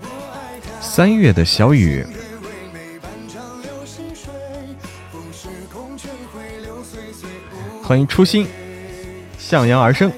[0.00, 0.80] 我爱他。
[0.80, 2.06] 三月的小雨，
[7.92, 8.48] 欢迎初心，
[9.38, 10.10] 向阳而生。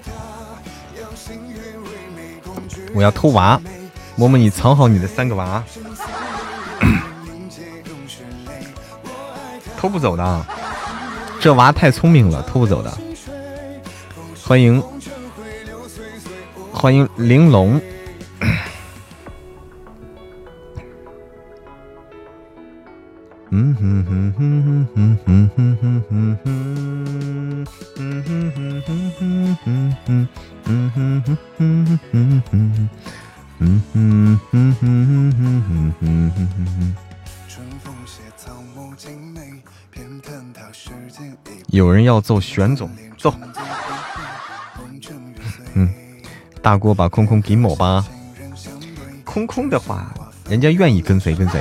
[2.95, 3.61] 我要偷娃，
[4.15, 5.61] 摸摸你藏好你的三个娃，
[9.77, 10.47] 偷不走的，
[11.41, 12.97] 这娃太聪明了，偷不走的。
[14.45, 14.81] 欢迎，
[16.73, 17.83] 欢迎玲珑。
[23.51, 24.89] 嗯哼哼哼哼
[25.25, 26.45] 哼哼哼哼哼，
[27.95, 29.05] 哼哼哼哼
[29.63, 30.03] 哼
[36.01, 36.11] 哼，
[36.73, 36.95] 哼，
[41.69, 43.33] 有人要揍玄总，揍！
[45.75, 45.89] 嗯，
[46.63, 48.05] 大锅把空空给抹吧。
[49.25, 50.13] 空空的话，
[50.49, 51.61] 人家愿意跟谁跟谁，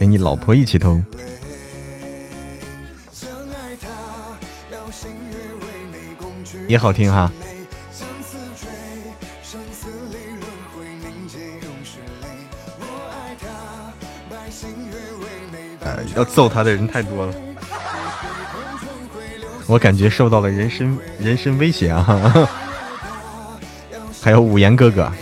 [0.00, 0.98] 陪你老婆一起偷。
[6.66, 7.30] 也好听哈。
[15.80, 17.34] 呃，要揍他的人太多了，
[19.66, 22.48] 我感觉受到了人身人身威胁啊！
[24.22, 25.12] 还有五言哥哥，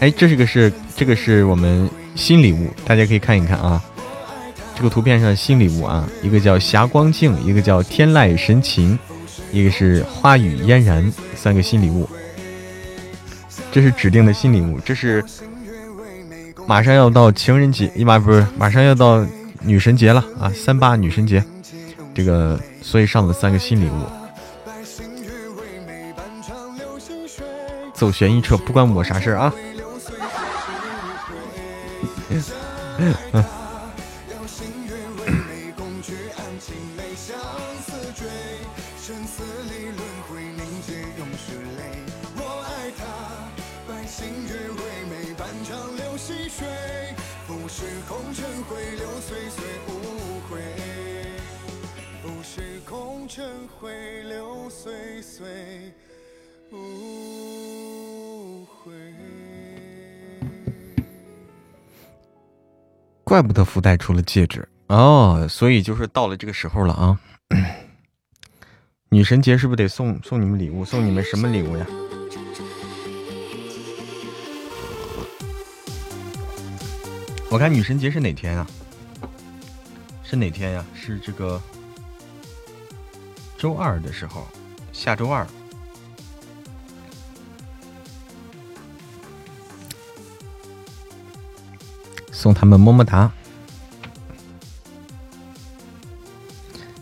[0.00, 3.82] 哎，这是个是这个是我们新礼物，大家可以看一看啊。
[4.74, 8.98] 这个图片上的新礼物啊，一个叫霞光镜，一个叫天籁神琴，
[9.52, 12.08] 一个是花语嫣然，三个新礼物。
[13.70, 15.22] 这是指定的新礼物，这是
[16.66, 19.24] 马上要到情人节，一马不是马上要到
[19.60, 21.44] 女神节了啊，三八女神节，
[22.14, 24.02] 这个所以上了三个新礼物。
[27.92, 29.52] 走悬疑车不关我啥事儿啊。
[32.28, 33.55] 嗯 嗯
[63.26, 67.18] 怪不得福袋出了戒指哦，所以就是到了这个时候了啊！
[69.10, 70.84] 女神节是不是得送送你们礼物？
[70.84, 71.84] 送你们什么礼物呀？
[77.50, 78.64] 我看女神节是哪天啊？
[80.22, 80.84] 是哪天呀？
[80.94, 81.60] 是这个
[83.58, 84.46] 周二的时候，
[84.92, 85.44] 下周二。
[92.36, 93.32] 送他们么么哒！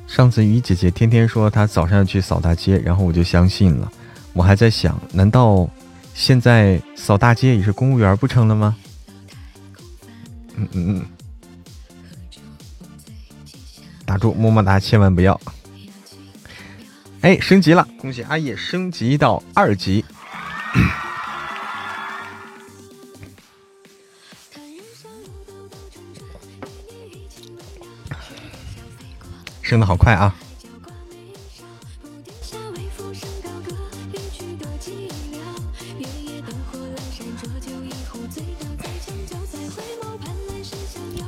[0.07, 3.91] 上次雨姐姐天天说她早上要去扫大街，然后我就相信了。
[4.33, 5.69] 我还在想，难道
[6.15, 8.77] 现在扫大街也是公务员不成了吗？
[10.55, 11.05] 嗯嗯嗯，
[14.07, 15.41] 打住，么么哒，千万不要！
[17.23, 20.05] 哎，升级了，恭喜阿叶升级到二级。
[29.65, 30.35] 升的好快啊！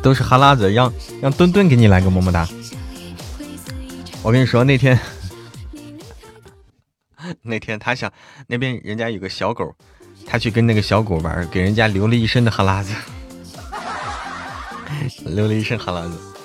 [0.02, 2.46] 都是哈喇子，让让墩墩给你来个么么哒。
[4.22, 5.00] 我跟你说，那天
[7.42, 8.12] 那天他想
[8.46, 9.74] 那边人家有个小狗，
[10.26, 12.94] 他去跟那个小狗玩，给人家留了一身的哈喇子，
[15.24, 16.35] 留了一身哈喇子。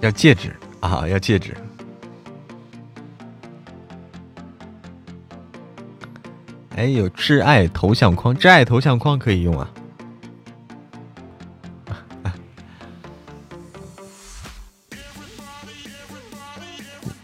[0.00, 1.06] 要戒指啊！
[1.08, 1.56] 要戒指。
[6.76, 9.68] 哎，有挚爱头像框，挚爱头像框可以用啊。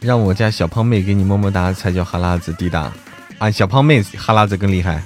[0.00, 2.92] 让我家小胖妹给你么么哒才叫哈喇子滴答
[3.38, 3.48] 啊！
[3.50, 5.00] 小胖妹哈喇子更厉害。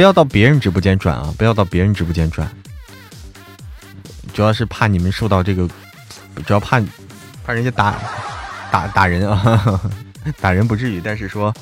[0.00, 1.34] 不要到别人直播间转啊！
[1.36, 2.50] 不要到别人直播间转，
[4.32, 5.68] 主要是怕你们受到这个，
[6.46, 6.80] 主要怕
[7.44, 7.94] 怕人家打
[8.72, 9.78] 打打人啊！
[10.40, 11.54] 打人不至于，但是说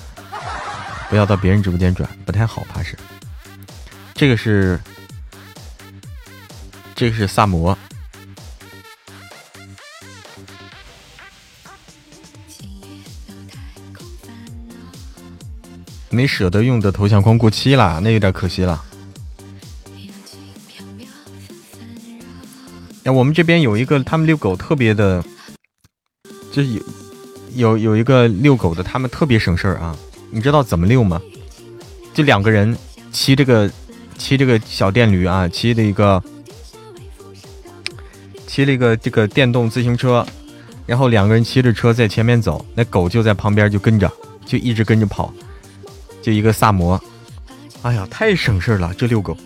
[1.11, 2.97] 不要到别人直播间转，不太好，怕是。
[4.14, 4.78] 这个是
[6.95, 7.76] 这个是萨摩。
[16.11, 18.84] 没舍得用的头像框过期了，那有点可惜了。
[23.04, 25.24] 哎，我们这边有一个，他们遛狗特别的，
[26.52, 26.80] 就有
[27.54, 29.96] 有有一个遛狗的，他们特别省事儿啊。
[30.30, 31.20] 你知道怎么遛吗？
[32.12, 32.76] 就两个人
[33.12, 33.70] 骑这个
[34.18, 36.22] 骑这个小电驴啊，骑了一个
[38.46, 40.26] 骑了一个这个电动自行车，
[40.84, 44.11] 然后两个人骑着车在前面走，那狗就在旁边就跟着，
[44.44, 45.32] 就一直跟着跑。
[46.21, 47.01] 就一个萨摩，
[47.83, 48.93] 哎呀，太省事了！
[48.95, 49.37] 这遛狗，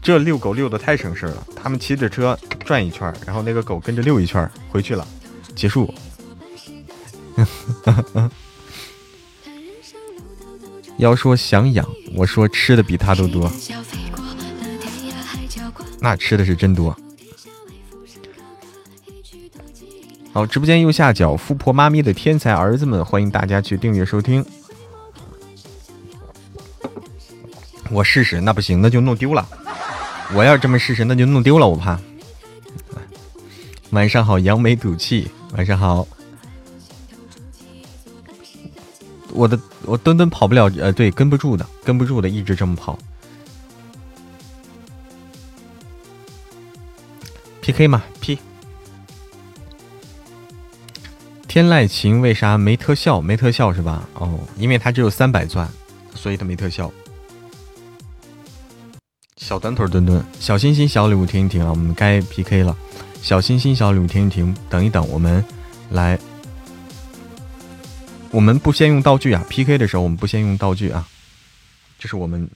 [0.00, 1.46] 这遛狗遛的太省事了。
[1.54, 5.06] 他们骑着车转一圈，然后那个狗跟着遛一圈，回去了，
[5.54, 5.92] 结束。
[10.98, 13.50] 要说想养，我说吃的比他都多，
[16.00, 16.96] 那吃的是真多。
[20.32, 24.44] 好，直播间右下角，富婆妈咪的天才儿子们，欢迎大家去订阅收听。
[27.92, 29.46] 我试试，那不行，那就弄丢了。
[30.34, 32.00] 我要这么试试，那就弄丢了，我怕。
[33.90, 35.30] 晚上好，扬眉吐气。
[35.52, 36.08] 晚上好。
[39.34, 42.98] 我的我墩墩跑不了，呃，对，跟不住的，跟不住的，一直这么跑。
[47.60, 48.38] PK 嘛，P。
[51.46, 53.20] 天籁琴为啥没特效？
[53.20, 54.08] 没特效是吧？
[54.14, 55.68] 哦，因为它只有三百钻，
[56.14, 56.90] 所以它没特效。
[59.42, 61.70] 小短腿墩墩，小心心小礼物停一停啊！
[61.70, 62.76] 我们该 PK 了，
[63.20, 65.44] 小心心小礼物停一停，等一等，我们
[65.90, 66.16] 来，
[68.30, 71.08] 我们不先用道具啊！PK 的时候我们不先用道具啊，
[71.98, 72.48] 这是我们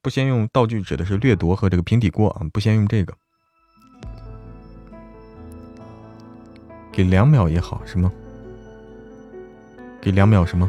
[0.00, 3.14] 不先用道具，指的是掠夺和这个平底锅啊，不先用这个，
[6.90, 8.10] 给两秒也好，是吗？
[10.00, 10.68] 给两秒什么？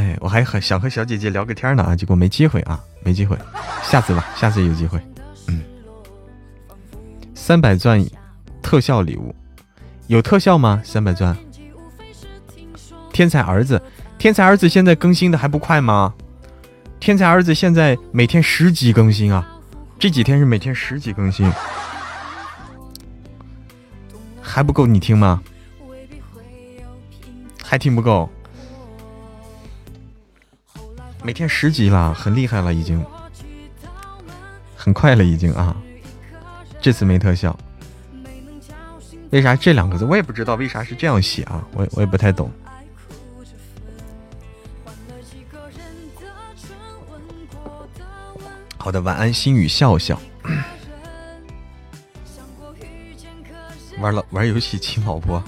[0.00, 3.36] 哎，我还很想和小姐姐聊个天呢啊，结果没机会啊，没机会，
[3.82, 4.98] 下次吧，下次有机会。
[5.46, 5.62] 嗯，
[7.34, 8.02] 三百钻
[8.62, 9.34] 特效礼物，
[10.06, 10.80] 有特效吗？
[10.82, 11.36] 三百钻，
[13.12, 13.82] 天才儿子，
[14.16, 16.14] 天才儿子现在更新的还不快吗？
[16.98, 19.46] 天才儿子现在每天十集更新啊，
[19.98, 21.52] 这几天是每天十集更新，
[24.40, 25.42] 还不够你听吗？
[27.62, 28.30] 还听不够？
[31.22, 33.04] 每天十级了，很厉害了，已经，
[34.74, 35.76] 很快了，已经啊。
[36.80, 37.56] 这次没特效，
[39.30, 41.62] 为啥这两个字我也不知道为啥是这样写啊？
[41.74, 42.50] 我我也不太懂。
[48.78, 50.18] 好的，晚安，心语笑笑。
[53.98, 55.42] 玩了玩游戏亲老婆。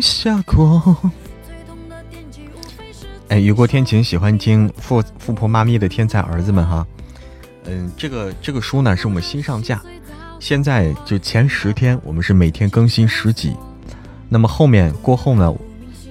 [0.00, 0.96] 下过。
[3.28, 6.86] 哎，雨过天晴，喜欢听富富婆妈咪的天才儿子们哈。
[7.64, 9.82] 嗯，这个这个书呢是我们新上架，
[10.38, 13.56] 现在就前十天我们是每天更新十集，
[14.28, 15.52] 那么后面过后呢，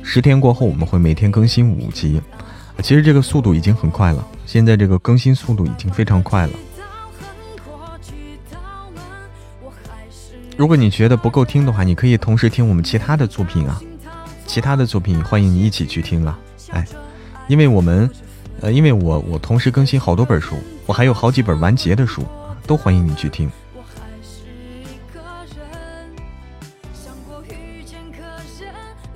[0.04, 2.22] 十天过后我们会每天更新五集。
[2.84, 6.54] 其实这个速度已经很快了，现在这个更新速度已经非常快了。
[10.58, 13.82] 如果你觉得不够听的话，你可以同时听我们其他的作品啊，
[14.48, 16.40] 其他的作品欢迎你一起去听啊。
[16.70, 16.86] 哎，
[17.50, 18.10] 因为我们，
[18.62, 22.26] 呃，因为我我同时更新好多本书，我还有好几本完结的书，
[22.66, 23.52] 都欢迎你去听。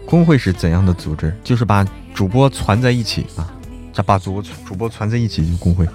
[0.06, 1.34] 工会是怎样的组织？
[1.44, 3.48] 就是把主播攒在一起啊，
[4.06, 5.88] 把主播主播攒在一起就工会。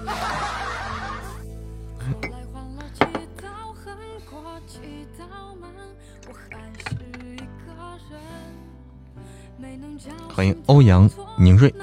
[10.35, 11.73] 欢迎欧阳宁瑞。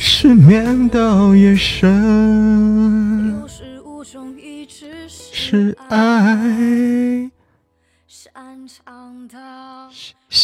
[0.00, 3.40] 失眠到夜深，
[5.08, 6.79] 是爱。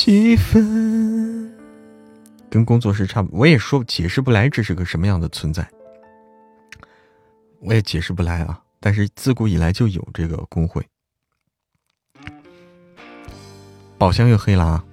[0.07, 1.51] 气氛
[2.49, 5.69] 跟工作室差不，我也说解释不来这是个什么样的存在，
[7.59, 8.63] 我也解释不来啊。
[8.79, 10.81] 但是自古以来就有这个工会。
[13.99, 14.85] 宝箱又黑了啊！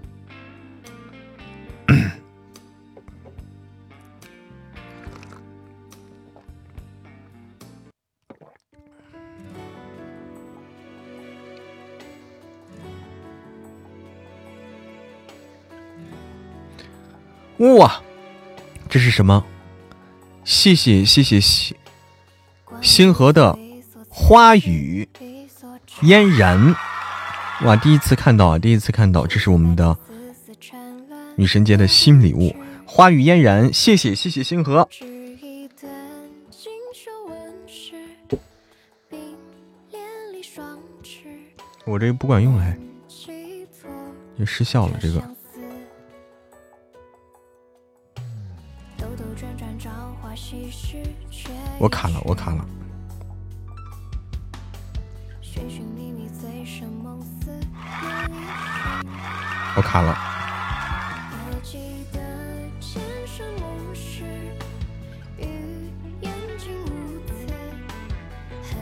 [17.57, 18.01] 哇，
[18.89, 19.43] 这是什么？
[20.43, 21.75] 谢谢谢谢星
[22.81, 23.57] 星河的
[24.09, 25.07] 花语
[26.01, 26.75] 嫣然。
[27.63, 29.97] 哇，第一次看到啊，第一次看到，这是我们的
[31.35, 32.53] 女神节的新礼物，
[32.85, 33.71] 花语嫣然。
[33.71, 34.87] 谢谢谢谢星河。
[41.85, 42.77] 我这个不管用哎，
[44.37, 45.32] 也失效了这个。
[51.83, 52.65] 我卡了，我卡了。
[59.75, 60.17] 我卡了。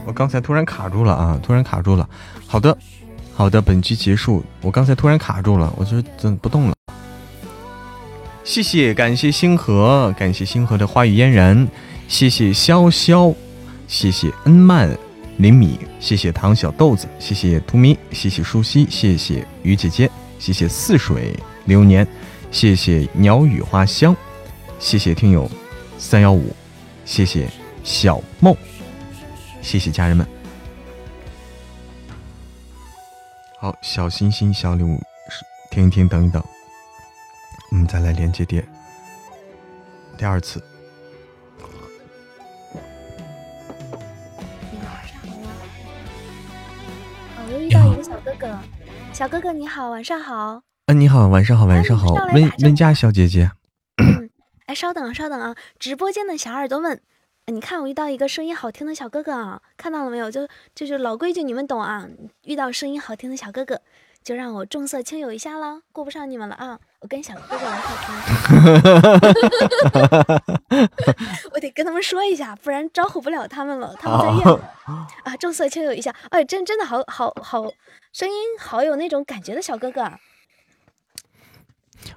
[0.06, 1.40] 我刚才突然卡住了啊！
[1.42, 2.08] 突然卡住了。
[2.46, 2.78] 好的，
[3.34, 4.44] 好的，本局结束。
[4.62, 6.76] 我刚才突然卡住了，我就怎不动了？
[8.44, 11.68] 谢谢，感谢星河，感谢星河的花语嫣然，
[12.12, 13.34] 谢谢潇潇，
[13.88, 14.96] 谢谢恩曼
[15.38, 21.34] 林米，谢谢糖小豆子，谢谢图咪，谢谢舒西，谢谢雨姐姐，谢谢似水
[21.64, 22.06] 流年，
[22.52, 24.14] 谢谢鸟语花香，
[24.78, 25.50] 谢谢听友
[25.98, 26.54] 三幺五，
[27.06, 27.50] 谢谢
[27.82, 28.54] 小梦，
[29.62, 30.28] 谢谢家人们。
[33.58, 35.02] 好，小心心，小礼物，
[35.72, 36.44] 听一听，等一等。
[37.70, 38.68] 我们再来连接点，
[40.18, 40.62] 第二次。
[47.52, 48.60] 又遇到一个小哥哥，
[49.12, 50.62] 小哥哥你好，晚上好。
[50.86, 53.52] 嗯，你好，晚上好，晚上好，温温家小姐姐。
[54.68, 55.54] 哎，稍等啊，稍等啊！
[55.78, 57.02] 直播间的小耳朵们，
[57.46, 60.32] 呃你看我遇到一个声音好听的小哥哥啊，看到了没有？
[60.32, 62.08] 就就是老规矩，你们懂啊。
[62.44, 63.82] 遇到声音好听的小哥哥，
[64.24, 66.80] 就让我重色轻友一下啦，顾不上你们了啊！
[67.00, 68.14] 我跟小哥哥玩好听，
[71.52, 74.62] 我得跟他们说一下，不然招呼不了他们了，他们在夜里
[75.24, 76.16] 啊，重色轻友一下。
[76.30, 77.64] 哎，真真的好好好，
[78.14, 80.20] 声音好有那种感觉的小哥哥啊。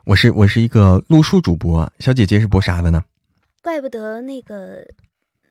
[0.05, 3.05] 我是我是一个录书主播，小姐姐是播啥的呢？
[3.63, 4.87] 怪不得那个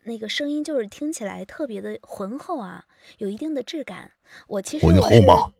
[0.04, 2.86] 那个声音就是听起来特别的浑厚啊，
[3.18, 4.12] 有一定的质感。
[4.48, 5.52] 我其实浑我厚吗？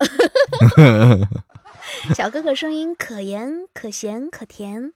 [0.00, 1.28] 是
[2.14, 4.92] 小哥哥声音可盐可咸可甜。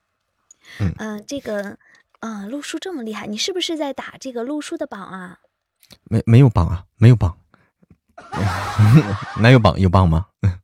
[0.78, 1.78] 嗯呃这个
[2.20, 5.38] 啊、陆叔这么厉害，你是不是在打这个陆叔的榜啊？
[6.04, 7.38] 没没有榜啊，没有榜，
[9.40, 9.78] 哪有榜？
[9.80, 10.28] 有榜吗？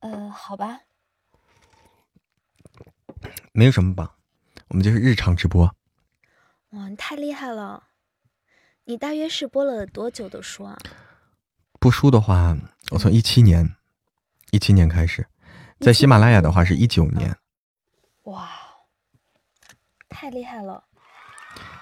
[0.00, 0.80] 呃，好吧，
[3.52, 4.14] 没有什么榜，
[4.68, 5.72] 我们就是日常直播。
[6.70, 7.84] 哇，你太厉害了！
[8.84, 10.76] 你大约是播了多久的书啊？
[11.78, 12.56] 播书的话，
[12.90, 13.76] 我从一七年，
[14.50, 15.26] 一七年开始，
[15.78, 17.36] 在喜马拉雅的话是一九年。
[18.24, 18.48] 哇，
[20.08, 20.84] 太厉害了！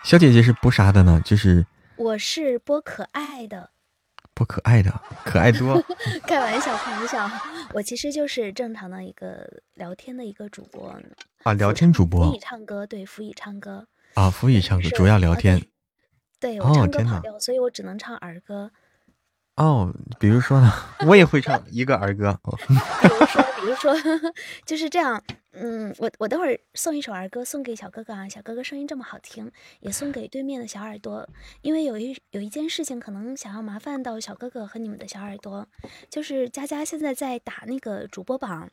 [0.04, 1.20] 小姐姐是播啥的呢？
[1.24, 1.66] 就是
[1.96, 3.70] 我是播可爱的，
[4.34, 4.90] 播可爱的，
[5.24, 5.82] 可爱多。
[6.28, 7.30] 开玩笑，开玩笑，
[7.72, 10.94] 我其实就是正常的一个聊天的一个主播。
[11.42, 13.88] 啊，聊天主辅播以唱歌，对，辅以唱歌。
[14.12, 15.58] 啊，辅以唱歌，主要聊啊天。
[15.58, 15.62] 哦
[16.38, 18.70] 对我唱歌跑调，所以我只能唱儿歌。
[19.56, 20.72] 哦，比如说呢，
[21.06, 22.38] 我也会唱一个儿歌。
[22.66, 23.94] 比如说，比如说，
[24.64, 25.22] 就是这样。
[25.58, 29.50] 嗯，我我等会儿送一首儿歌送给小哥哥啊，小哥哥声音这么好听，
[29.80, 31.26] 也送给对面的小耳朵。
[31.62, 35.66] 因为有一有一件事情可能想要麻烦到小哥哥和你们的小耳朵，
[36.10, 38.70] 就是佳佳现在在打那个主播榜。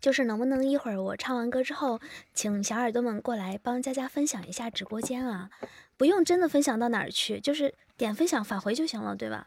[0.00, 2.00] 就是能不能一会儿我唱完歌之后，
[2.34, 5.48] 请小耳朵们过来帮佳佳分享一下直播间啊？
[5.96, 9.46] 不用真的分享到哪儿去，就是点分享返回就行了，对吧？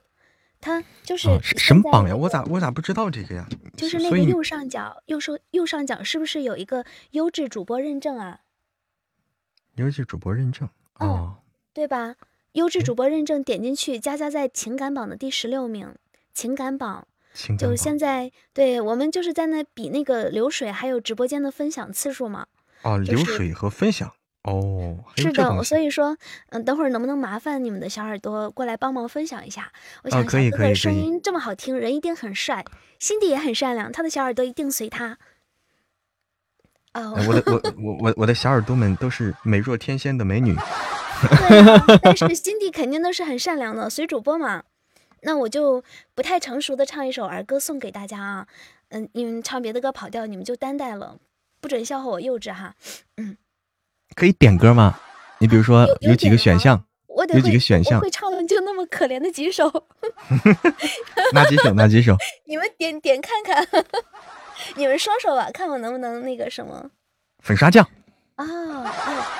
[0.61, 2.15] 他就是什么榜呀？
[2.15, 3.47] 我咋我咋不知道这个呀？
[3.75, 8.41] 就是那个右上角，右手右上角是不是有一个优质主播认证啊？
[9.75, 11.37] 优质主播认证嗯哦，
[11.73, 12.15] 对吧？
[12.53, 15.95] 优质嗯主播认证点进去，佳佳在情感榜的第十六名，
[16.31, 22.45] 情感榜就情感榜现在对我们就是在那比那个流水还有直播间的分享次数嘛。
[22.83, 24.13] 哦，就是流水和分享
[24.43, 26.17] 哦，是的，所以说，
[26.49, 29.71] 嗯，等会儿能不能麻烦你们的小耳朵过来帮忙分享一下？
[30.03, 32.65] 我啊想可以可以声音这么好听，人一定很帅，
[32.99, 35.17] 心地也很善良，他的小耳朵一定随他。
[36.93, 40.55] 哦，哎我的我我我我的小耳朵们都是美若天仙的美女。
[42.03, 44.63] 但是心地肯定都是很善良的，随主播嘛。
[45.21, 45.81] 那我就
[46.13, 48.47] 不太成熟的唱一首儿歌送给大家啊，
[48.89, 51.17] 嗯，你们唱别的歌跑调，你们就担待了，
[51.61, 52.75] 不准笑话我幼稚哈。
[54.15, 54.99] 可以点歌吗？
[55.39, 59.69] 你比如说有几个选项，有几我得有几个选项会唱的就那么可怜的几首，
[61.33, 61.73] 哪几首？
[61.73, 62.15] 哪几首？
[62.47, 63.67] 你们点点看看，
[64.77, 66.89] 你们说说吧，看我能不能那个什么
[67.39, 67.87] 粉刷匠。
[68.35, 68.85] 啊哦，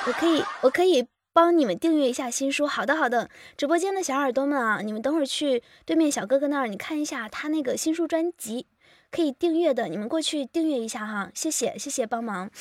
[0.07, 2.67] 我可以，我可以帮你们订阅一下新书。
[2.67, 8.67] 好的，好的，直播间的小耳朵们啊，你们等会儿去对面小哥哥那儿，你看一下他那个新书专辑，
[9.09, 12.51] 可以订阅的，你们过去订阅一下哈，谢谢，谢谢帮忙。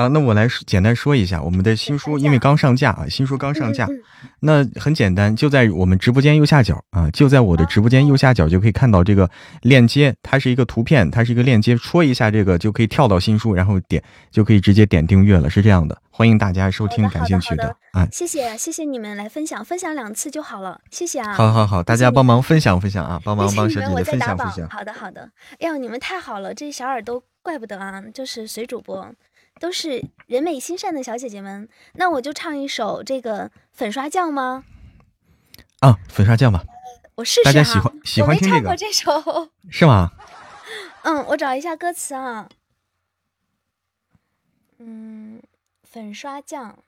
[0.00, 3.86] 啊，那我来说简单说一下我们的新书，因为刚上架啊，新书刚上架，
[4.40, 9.30] 那很简单，就在我们直播间右下角啊，就在我的直播间右下角就可以看到这个
[9.60, 16.00] 链接，它是一个图片，它是一个链接，戳一下这个就可以跳到新书，然后点就可以直接点订阅了，是这样的。
[16.10, 21.34] 欢迎大家收听，感兴趣的好的哎，谢谢，谢谢你们来分享，分享两次就好了，谢谢啊。
[21.34, 24.66] 好好好，大家帮忙分享分享啊，帮忙帮小姐姐分享分享。。
[24.70, 25.28] 好的，好的。
[25.60, 29.06] 哎呦，你们太好了，这小耳朵怪不得啊，就是随主播，
[29.60, 31.68] 都是人美心善的小姐姐们。
[31.92, 34.64] 那我就唱一首这个粉刷匠吗？
[35.80, 36.64] 啊，粉刷匠吧，
[37.14, 37.52] 我试试哈。
[37.52, 39.50] 大家喜欢喜我欢听这个没唱过这首。
[39.70, 40.10] 是吗？
[41.04, 42.48] 嗯，我找一下歌词啊。
[44.78, 45.42] 嗯，
[45.82, 46.82] 粉刷匠。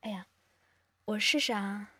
[0.00, 0.26] 哎呀，
[1.06, 1.90] 我试试啊。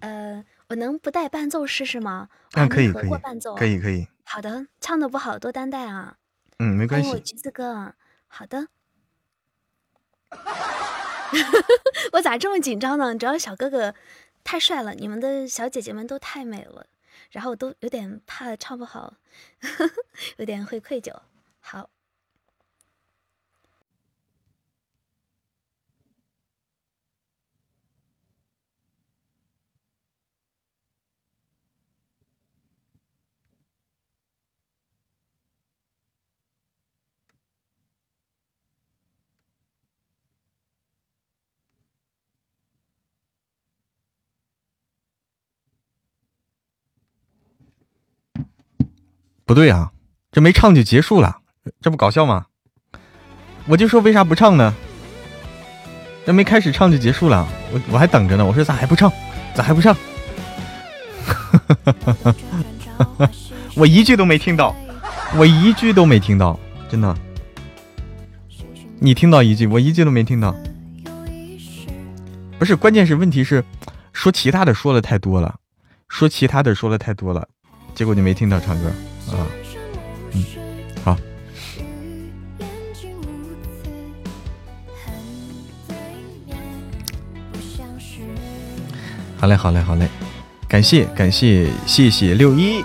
[0.00, 2.28] 呃，我能不带伴奏试试吗？
[2.56, 3.10] 我可以可以。
[3.56, 3.78] 可以。
[3.78, 6.16] 可以，好的，唱的不好多担待啊。
[6.58, 7.20] 嗯，没关系。
[7.20, 7.94] 橘子哥，啊，
[8.26, 8.68] 好的。
[12.12, 13.14] 我咋这么紧张呢？
[13.14, 13.94] 主要小哥哥
[14.42, 16.86] 太帅了，你们的小姐姐们都太美了，
[17.30, 19.14] 然后我都有点怕唱不好，
[20.38, 21.14] 有点会愧疚。
[21.60, 21.90] 好，
[49.50, 49.90] 不对啊，
[50.30, 51.38] 这没唱就结束了，
[51.80, 52.46] 这不搞笑吗？
[53.66, 54.72] 我就说为啥不唱呢？
[56.24, 58.46] 这没开始唱就结束了，我我还等着呢。
[58.46, 59.12] 我说咋还不唱？
[59.52, 59.96] 咋还不唱？
[63.74, 64.72] 我一句都没听到，
[65.34, 66.56] 我一句都没听到，
[66.88, 67.12] 真的。
[69.00, 70.54] 你听到一句，我一句都没听到。
[72.56, 73.64] 不是，关键是问题是，
[74.12, 75.56] 说其他的说的太多了，
[76.08, 77.48] 说其他的说的太多了，
[77.96, 78.88] 结果就没听到唱歌
[79.28, 79.46] 啊。
[80.32, 80.44] 嗯，
[81.04, 81.16] 好。
[89.38, 90.06] 好嘞，好嘞，好嘞，
[90.68, 92.84] 感谢感谢谢谢六一，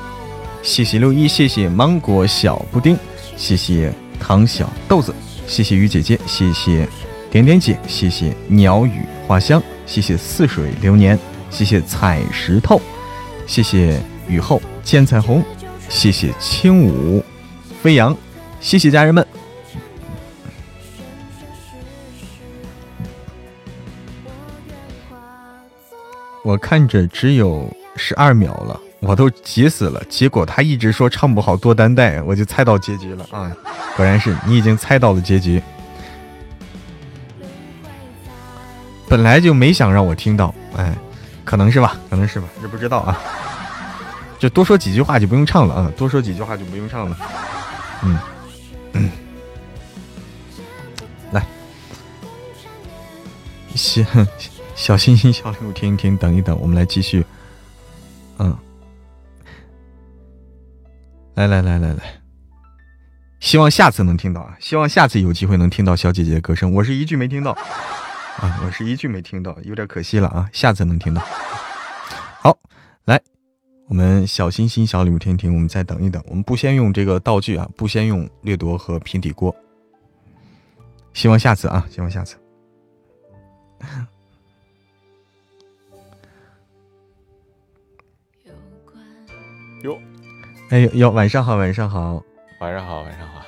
[0.64, 2.98] 谢谢六一，谢谢芒果小布丁，
[3.36, 5.14] 谢谢糖小豆子，
[5.48, 6.88] 谢谢雨姐姐，谢谢
[7.30, 11.20] 点点姐，谢谢鸟语花香，谢谢似水流年，
[11.50, 12.82] 谢谢彩石头，
[13.46, 15.44] 谢谢雨后见彩虹，
[15.90, 17.24] 谢谢轻舞
[17.82, 18.16] 飞扬，
[18.60, 19.26] 谢谢家人们。
[26.44, 30.04] 我看着只有十二秒了，我都急死了。
[30.08, 33.52] 结果他一直说唱不好多担待，我就猜到结局了啊！
[33.96, 35.60] 果然是你已经猜到了结局。
[39.10, 40.94] 本来就没想让我听到，哎，
[41.44, 43.20] 可能是吧，可能是吧，这不知道啊。
[44.46, 47.18] 就多说几句话就不用唱了啊，多说几句话就不用唱了。
[48.04, 48.20] 嗯
[48.94, 49.10] 嗯，
[51.32, 51.44] 来，
[53.74, 54.06] 行。
[54.76, 57.26] 小心心、小礼物，听一听，等一等，我们来继续。
[58.38, 58.56] 嗯，
[61.34, 62.22] 来来来来来，
[63.40, 64.56] 希望下次能听到啊！
[64.60, 66.72] 希望下次有机会能听到小姐姐的歌声。
[66.72, 67.52] 我是一句没听到
[68.38, 70.48] 啊，我是一句没听到，有点可惜了啊！
[70.54, 71.24] 下次能听到。
[72.42, 72.56] 好，
[73.06, 73.20] 来，
[73.88, 76.24] 我们小心心、小礼物，听一听，我们再等一等。
[76.28, 79.56] 我们不先用这个道具啊，不先用掠夺和平底锅。
[81.14, 82.36] 希望下次啊，希望下次。
[89.84, 90.00] 哟，
[90.70, 92.24] 哎呦呦，晚上好，晚上好，
[92.60, 93.46] 晚上好，晚上好。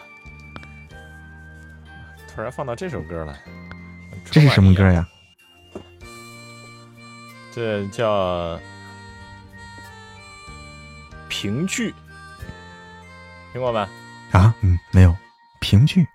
[2.28, 3.36] 突然放到这首歌了，
[4.26, 5.08] 这是什么歌呀？
[7.52, 8.60] 这叫
[11.28, 11.94] 评剧，
[13.52, 13.80] 听过没？
[14.32, 15.16] 啊，嗯，没有
[15.60, 16.08] 评剧，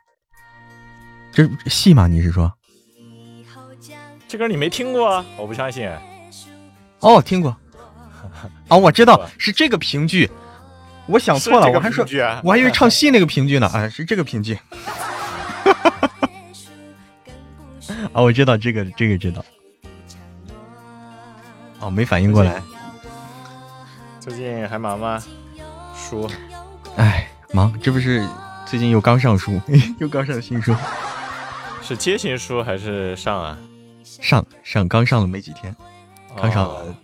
[1.32, 2.06] 这戏吗？
[2.06, 2.52] 你是说？
[4.28, 5.24] 这歌你没听过？
[5.36, 5.90] 我不相信。
[7.00, 7.56] 哦，听过。
[8.68, 10.30] 哦，我知道是这个评剧，
[11.06, 12.06] 我想错了，我还说
[12.42, 14.58] 我还以为唱戏那个评剧呢，啊，是这个评剧。
[18.12, 19.44] 啊， 我知道这个，这个知道。
[21.80, 22.62] 哦，没反应过来。
[24.22, 25.20] 最近还忙吗？
[25.96, 26.30] 书？
[26.94, 28.24] 哎，忙，这不是
[28.64, 29.60] 最近又刚上书，
[29.98, 30.72] 又刚上新书。
[31.82, 33.58] 是接新书还是上啊？
[34.04, 35.74] 上上，刚上了没几天，
[36.36, 36.94] 刚上了。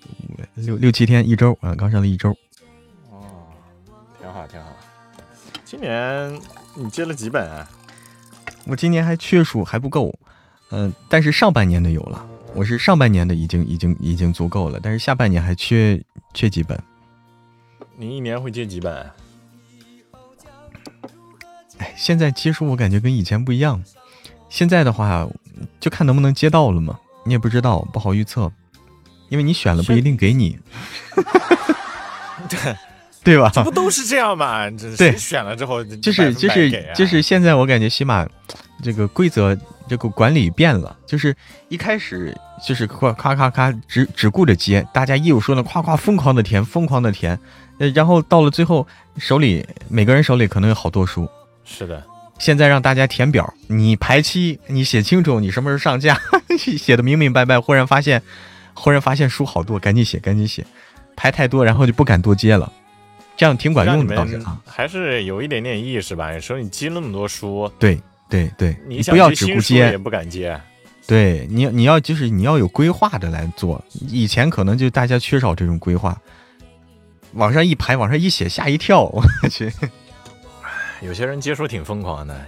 [0.55, 2.31] 六六七天一周啊，刚上了一周。
[3.11, 3.19] 哦，
[4.20, 4.69] 挺好挺好。
[5.65, 6.40] 今年
[6.77, 7.69] 你接了几本啊？
[8.65, 10.16] 我今年还缺书还不够，
[10.70, 12.24] 嗯，但是上半年的有了。
[12.55, 16.01] 我是上半年的已经已经已经足够了，但是下半年还缺
[16.32, 16.81] 缺几本。
[18.00, 18.94] 你一年会接几本？
[21.78, 23.82] 哎，现在接书我感觉跟以前不一样。
[24.48, 25.28] 现在的话，
[25.80, 28.50] 就看能不能接到了嘛，你也不知道，不好预测。
[29.30, 30.56] 因为你选了不一定给你，
[32.48, 32.76] 对
[33.24, 33.50] 对吧？
[33.52, 34.70] 这不都是这样吗？
[34.96, 38.26] 对，选了之后就是就是就是现在我感觉起码
[38.80, 39.54] 这个规则
[39.86, 41.36] 这个管理变了，就是
[41.68, 42.34] 一开始
[42.66, 47.38] 就是夸夸夸夸只只顾着接，大家一有说呢夸夸疯狂的填疯狂的填，
[47.78, 48.86] 然后到了最后
[49.16, 51.28] 手里每个人手里可能有好多书，
[51.64, 52.05] 是的。
[52.38, 56.20] 现在让大家填表，你排期，你写清楚你什么时候上架，
[56.56, 58.22] 写的明明白白，忽然发现。
[58.80, 60.64] 忽然发现书好多，赶紧写，赶紧写，
[61.16, 62.72] 排太多，然后就不敢多接了，
[63.36, 66.32] 这样挺管用的，倒是啊，还是有一点点意识吧。
[66.32, 68.00] 有时候你接那么多书，对
[68.30, 70.56] 对对，你不要只顾接，也不敢接。
[71.09, 73.84] 对你，你要就是你要有规划的来做。
[74.09, 76.16] 以前可能就大家缺少这种规划，
[77.34, 79.72] 往上一排，往上一写，吓一跳，我去。
[81.00, 82.46] 有些人接书挺疯狂的，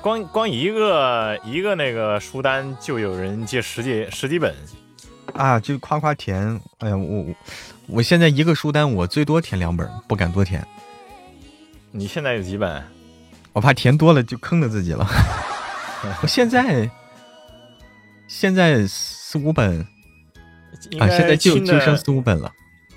[0.00, 4.54] 光光一个一个那个书单就有人借十几十几本。
[5.32, 7.26] 啊，就夸夸填，哎呀，我
[7.86, 10.66] 我现在一个书单，我最多填两本，不敢多填。
[11.92, 12.82] 你现在有几本？
[13.52, 15.06] 我怕填多了就坑了自己了。
[16.20, 16.90] 我现在
[18.26, 19.80] 现在四五本，
[20.98, 22.52] 啊，现在就就剩四五本了。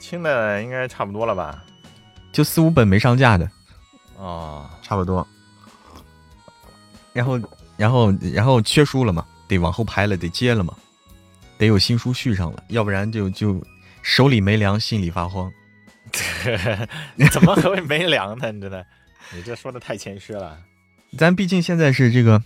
[0.08, 1.62] 清的应该差不多了吧？
[2.32, 3.50] 就四五本没上架的。
[4.16, 5.28] 哦，差不多。
[7.12, 7.38] 然后，
[7.76, 10.74] 然后，然后缺书了嘛，得往后排了，得接了嘛，
[11.58, 13.62] 得有新书续上了，要不然就就
[14.02, 15.52] 手里没粮，心里发慌。
[17.30, 18.50] 怎么还会没粮呢？
[18.50, 18.86] 你真的，
[19.34, 20.58] 你这说的太谦虚了。
[21.18, 22.42] 咱毕竟现在是这个，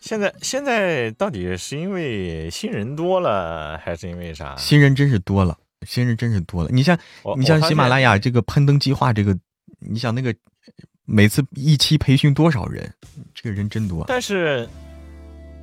[0.00, 4.56] 现在现在到底是因为新人多了，还是因为啥？
[4.56, 6.70] 新人真是多了，新人真是多了。
[6.72, 6.98] 你像
[7.36, 9.36] 你像喜马拉雅这个攀登计划，这个
[9.78, 10.34] 你想那个
[11.04, 12.92] 每次一期培训多少人，
[13.34, 14.04] 这个人真多。
[14.08, 14.68] 但是，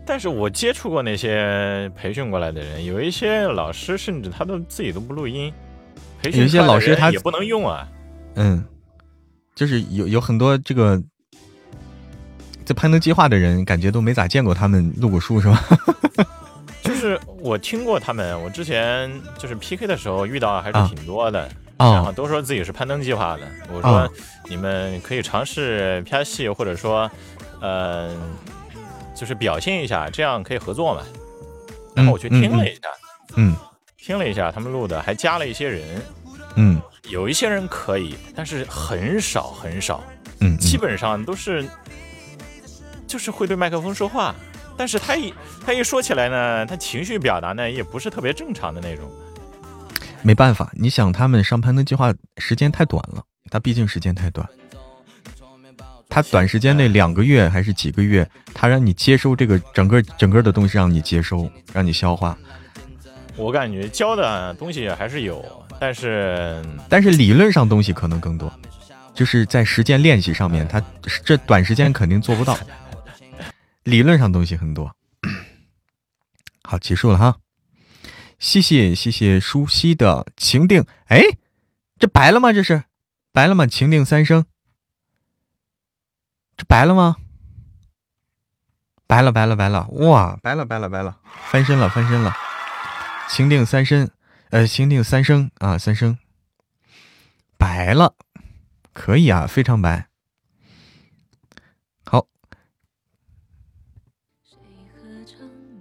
[0.06, 5.52] 但是我接触过那些培训过来的人，有一些老师甚至他都自己都不录音，
[6.22, 7.88] 培训有一些老师他也不能用啊。
[8.36, 8.64] 嗯，
[9.54, 11.02] 就是有有很多这个
[12.64, 15.64] 在攀登计划的人，感觉都没咋见过他们录过书，是吧？
[16.86, 20.88] 就是我听过他们，我之前就是 PK 的时候遇到还啊。
[20.88, 23.48] 是挺多的，然后哦都说自己是攀登计划的。
[23.74, 24.10] 我说、啊。
[24.48, 27.10] 你们可以尝试拍戏，或者说，
[27.60, 28.16] 呃，
[29.16, 31.02] 就是表现一下，这样可以合作嘛。
[31.95, 32.82] 然后我去听了一下，
[33.36, 33.56] 嗯
[33.98, 36.02] 听了一下他们录的，还加了一些人，
[36.56, 36.80] 嗯。
[37.10, 40.03] 有一些人可以，但是很少很少，
[40.40, 41.64] 嗯，基本上都是
[43.06, 44.34] 就是会对麦克风说话，
[44.77, 45.34] 但是他一
[45.65, 49.10] 他一说起来呢，他情绪表达呢也不是特别正常的那种。
[50.22, 54.47] 没办法，你想他们上攀登计划时间太短了，他毕竟时间太短，
[56.10, 62.35] 他短时间内两个月还是几个月，他让你接收这个整个整个的东西，让你接收，让你消化。
[63.38, 65.45] 我感觉教的东西还是有，
[65.80, 68.52] 但是但是理论上东西可能更多，
[69.14, 70.81] 就是在实践练习上面，他
[71.23, 72.57] 这短时间肯定做不到。
[73.86, 74.95] 理论上东西很多。
[76.66, 77.38] 好，结束了哈。
[78.40, 81.22] 谢谢谢谢舒西的情定，哎，
[81.99, 82.52] 这白了吗？
[82.52, 82.84] 这是
[83.32, 83.68] 白了吗？
[83.68, 84.45] 情定三生，
[86.57, 87.18] 这白了吗？
[89.06, 91.20] 白了白了白了，哇，白了白了白了，
[91.52, 92.36] 翻身了翻身了，
[93.30, 94.10] 情定三生，
[94.49, 96.18] 呃，情定三生啊，三生，
[97.56, 98.16] 白了，
[98.94, 100.07] 可以啊，非常白。
[102.03, 102.28] 好，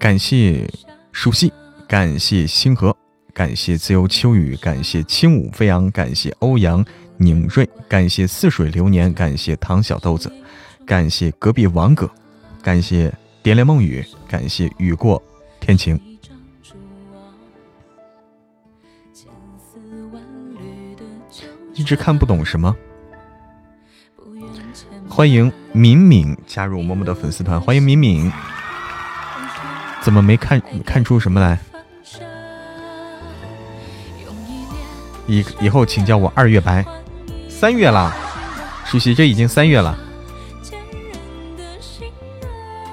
[0.05, 0.71] 感谢
[1.13, 1.51] 熟悉，
[1.89, 2.95] 感谢星河，
[3.33, 6.85] 感谢自由秋雨，感谢轻舞飞扬，感谢欧阳
[7.17, 10.31] 宁瑞，感谢似水流年，感谢唐小豆子，
[10.85, 12.11] 感谢隔壁王哥，
[12.63, 13.11] 感谢
[13.43, 15.23] 蝶恋梦雨，感谢雨过
[15.59, 15.99] 天晴。
[21.73, 22.77] 一直看不懂什么。
[25.09, 28.31] 欢迎敏敏加入默默的粉丝团，欢迎敏敏。
[30.05, 31.59] 怎么没看看出什么来？
[35.27, 36.85] 以以后请叫我二月白。
[37.49, 38.15] 三月了，
[38.85, 39.99] 舒淇，这已经三月了，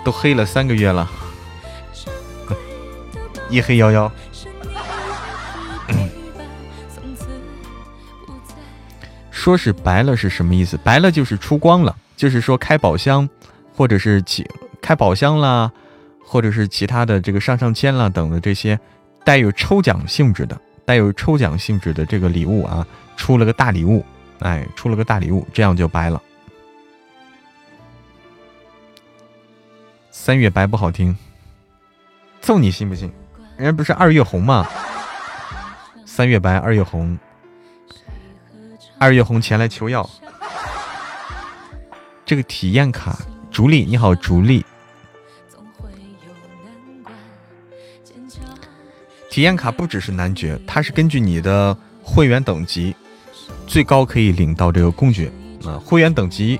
[0.05, 1.05] 都黑了三个月了，
[3.49, 4.09] 一黑幺幺。
[9.29, 10.77] 说是白了是什么意思？
[10.77, 13.27] 白了就是出光了，就是说开宝箱，
[13.75, 14.49] 或者是起
[14.81, 15.69] 开宝箱啦，
[16.31, 18.79] 或者是其他的这个上上签啦等的这些
[19.25, 22.87] 带有抽奖性质的、带有抽奖性质的这个礼物啊，
[23.17, 24.05] 出了个大礼物，
[24.39, 26.23] 哎，出了个大礼物，这样就白了。
[30.09, 31.13] 三月白不好听，
[32.39, 33.11] 揍你信不信？
[33.57, 34.65] 人家不是二月红吗？
[36.05, 37.19] 三月白，二月红。
[38.97, 40.09] 二月红前来求药，
[42.25, 43.19] 这个体验卡，
[43.51, 44.65] 竹丽你好，竹丽。
[49.31, 52.93] 体验卡不只是男爵，它是根据你的会员等级，
[53.65, 55.31] 最高可以领到这个公爵
[55.63, 55.79] 啊。
[55.85, 56.59] 会员等级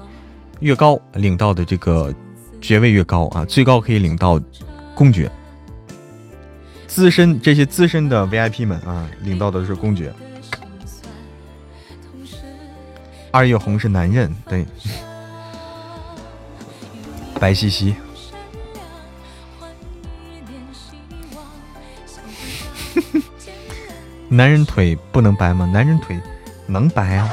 [0.61, 2.15] 越高，领到的这个
[2.61, 4.41] 爵位越高啊，最高可以领到
[4.95, 5.30] 公爵。
[6.88, 10.14] 资深这些资深的 VIP 们啊，领到的是公爵。
[13.31, 14.65] 二月红是男人，对，
[17.38, 17.93] 白兮兮。
[24.30, 25.65] 男人腿不能白吗？
[25.65, 26.19] 男人腿
[26.68, 27.30] 能白啊，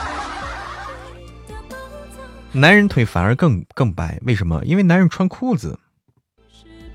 [2.53, 4.61] 男人腿反而更更白，为什么？
[4.65, 5.79] 因为男人穿裤子，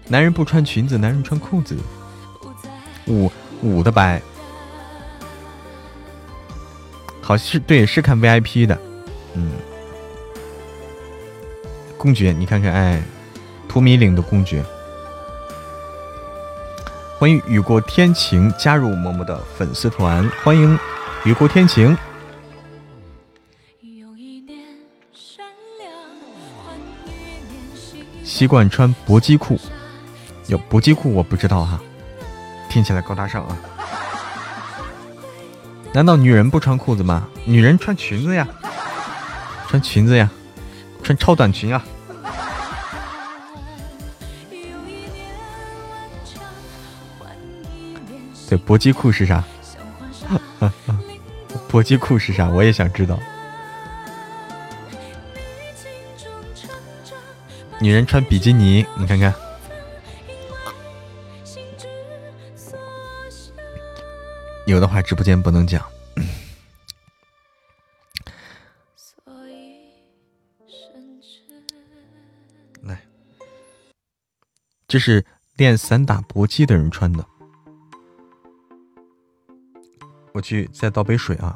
[0.08, 1.78] 男人不穿裙子，男人穿裤子，
[3.08, 3.32] 捂
[3.62, 4.22] 捂的白。
[7.22, 8.78] 好是对，是看 VIP 的。
[9.34, 9.52] 嗯，
[11.98, 13.02] 公爵，你看看，哎，
[13.70, 14.62] 图米岭的公爵，
[17.24, 20.30] 欢迎雨过天晴加入嬷嬷的粉丝团。
[20.44, 20.78] 欢迎
[21.24, 21.98] 雨过天晴。
[28.26, 29.58] 习惯穿搏击裤，
[30.48, 31.80] 有搏击裤我不知道哈，
[32.70, 33.58] 听起来高大上啊。
[35.94, 37.26] 难道女人不穿裤子吗？
[37.46, 38.46] 女人穿裙子呀，
[39.70, 40.30] 穿裙子呀，
[41.02, 41.82] 穿超短裙啊。
[48.58, 49.44] 搏击裤是啥？
[51.70, 52.50] 搏击裤是啥？
[52.50, 53.20] 我也想知道。
[57.80, 59.34] 女人穿比基尼，你看看。
[64.66, 65.86] 有的话直播间不能讲。
[72.84, 73.02] 来，
[74.88, 75.26] 这是
[75.58, 77.26] 练散打搏击的人穿的。
[80.34, 81.56] 我去再倒杯水啊。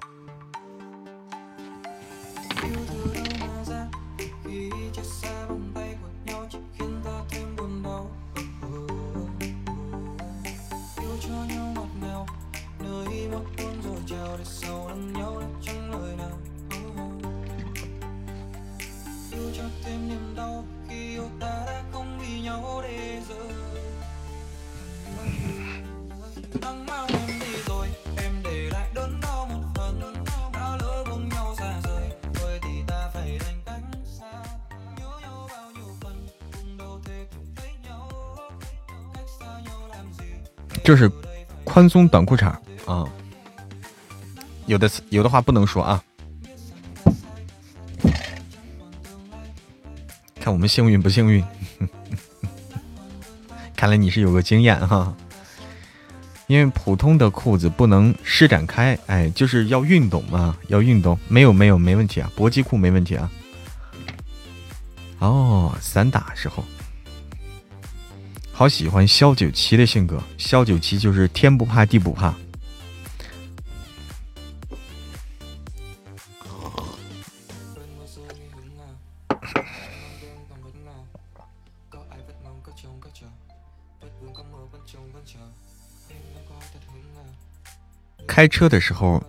[41.78, 42.48] 宽松短裤衩
[42.88, 43.08] 啊，
[44.66, 46.04] 有的有的话不能说啊。
[50.40, 51.46] 看我们幸运不幸运？
[53.78, 55.16] 看来你是有个经验哈。
[56.48, 61.16] 因为普通的裤子不能施展开，哎，就是要运动嘛，要运动。
[61.28, 63.30] 没有没有没问题啊，搏击裤没问题啊。
[65.20, 66.66] 哦，散打时候。
[68.58, 72.34] 好喜欢萧九七的性格，萧九七就是天不怕地不怕。
[88.26, 89.24] 开车的时候，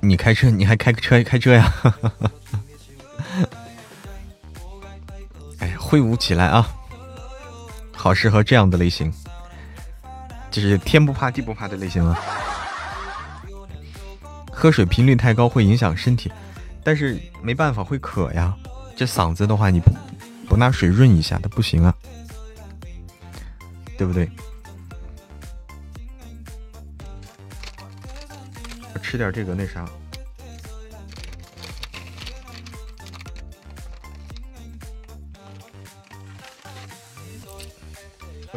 [0.00, 1.70] 你开车你还开车开车呀？
[5.60, 6.75] 哎，挥舞起来啊！
[8.06, 9.12] 好适合这样的类型，
[10.48, 12.16] 就是天不怕地不怕的类型了。
[14.52, 16.30] 喝水频率太高会影响身体，
[16.84, 18.56] 但是没办法会渴呀。
[18.94, 19.90] 这嗓子的话，你不
[20.48, 21.92] 不拿水润一下，它不行啊，
[23.98, 24.30] 对不对？
[29.02, 29.84] 吃点这个那啥。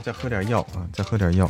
[0.10, 0.81] 再喝点药啊！
[0.91, 1.48] 再喝点药。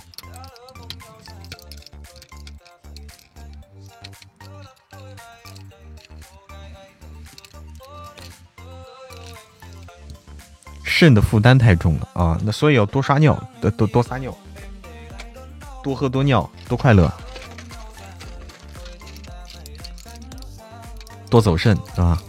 [10.84, 12.38] 肾的负担太重了啊！
[12.44, 14.38] 那所以要多刷尿，多多多撒尿，
[15.82, 17.10] 多喝多尿，多快乐，
[21.30, 22.22] 多走肾，是吧？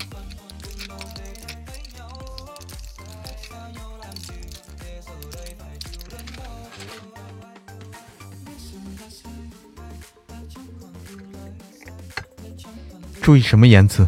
[13.31, 14.05] 注意什么颜色？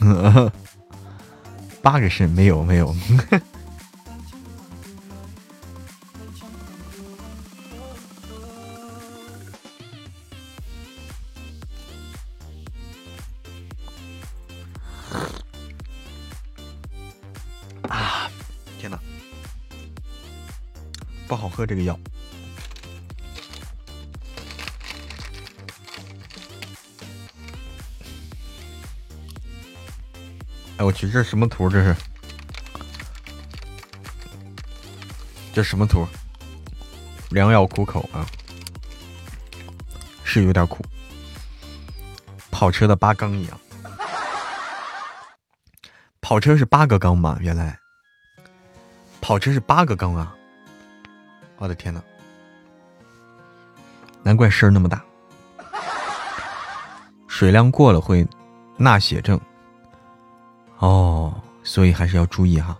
[1.82, 2.96] 八个肾没有没有。
[17.90, 18.30] 啊！
[18.80, 18.98] 天哪，
[21.28, 21.98] 不好喝这个药。
[30.82, 31.68] 我去，这什么图？
[31.68, 31.96] 这是，
[35.52, 36.06] 这什么图？
[37.30, 38.26] 良药苦口啊，
[40.24, 40.84] 是有点苦。
[42.50, 43.60] 跑车的八缸一样，
[46.20, 47.36] 跑车是八个缸吗？
[47.40, 47.78] 原来，
[49.20, 50.34] 跑车是八个缸啊！
[51.56, 52.02] 我的天呐，
[54.22, 55.02] 难怪声那么大。
[57.28, 58.26] 水量过了会
[58.76, 59.40] 纳血症。
[61.72, 62.78] 所以还是要注意哈。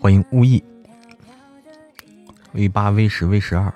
[0.00, 0.62] 欢迎巫意
[2.52, 3.74] ，V 八 V 十 V 十二，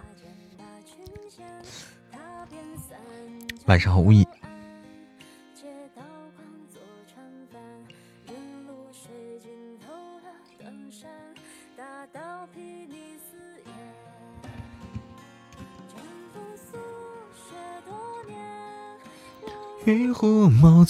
[3.67, 4.25] 晚上好，巫意。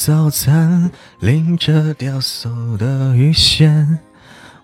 [0.04, 4.00] 早餐，拎着钓叟的鱼线，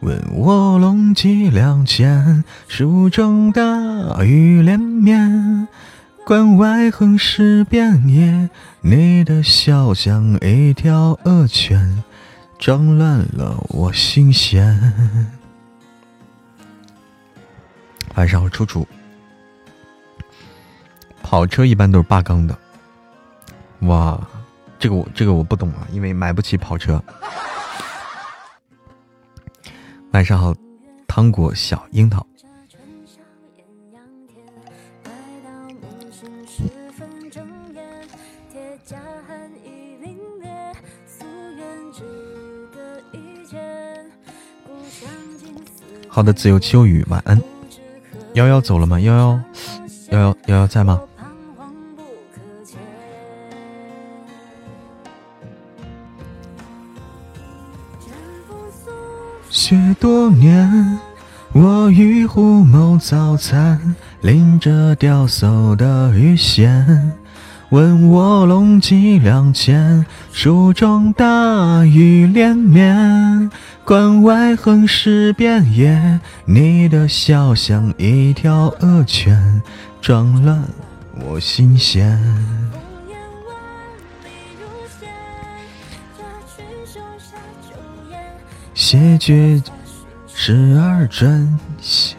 [0.01, 3.62] 问我龙几两钱，蜀中大
[4.23, 5.67] 雨连绵。
[6.27, 8.51] 关外横尸遍野，
[8.83, 12.05] 你的笑像一条恶犬，
[12.59, 14.79] 撞乱了我心弦。
[18.15, 18.87] 晚上好，楚楚。
[21.23, 22.55] 跑车一般都是八缸的。
[23.81, 24.21] 哇，
[24.81, 27.01] 这个我这个我不懂啊，因为买不起跑车。
[30.12, 30.55] 晚上好，
[31.07, 32.27] 糖果小樱桃。
[46.09, 47.40] 好的，自由秋雨，晚安。
[48.32, 48.98] 幺幺走了吗？
[48.98, 49.40] 幺幺
[50.11, 51.01] 幺幺幺幺在吗？
[59.71, 60.99] 雪多年，
[61.53, 67.13] 我与虎谋早餐，拎着钓叟的鱼线。
[67.69, 73.49] 问我龙脊梁间，蜀中大雨连绵。
[73.85, 79.63] 关外横尸遍野，你的笑像一条恶犬，
[80.01, 80.65] 撞乱
[81.25, 82.19] 我心弦。
[88.81, 89.62] 谢绝
[90.27, 92.19] 十二转，想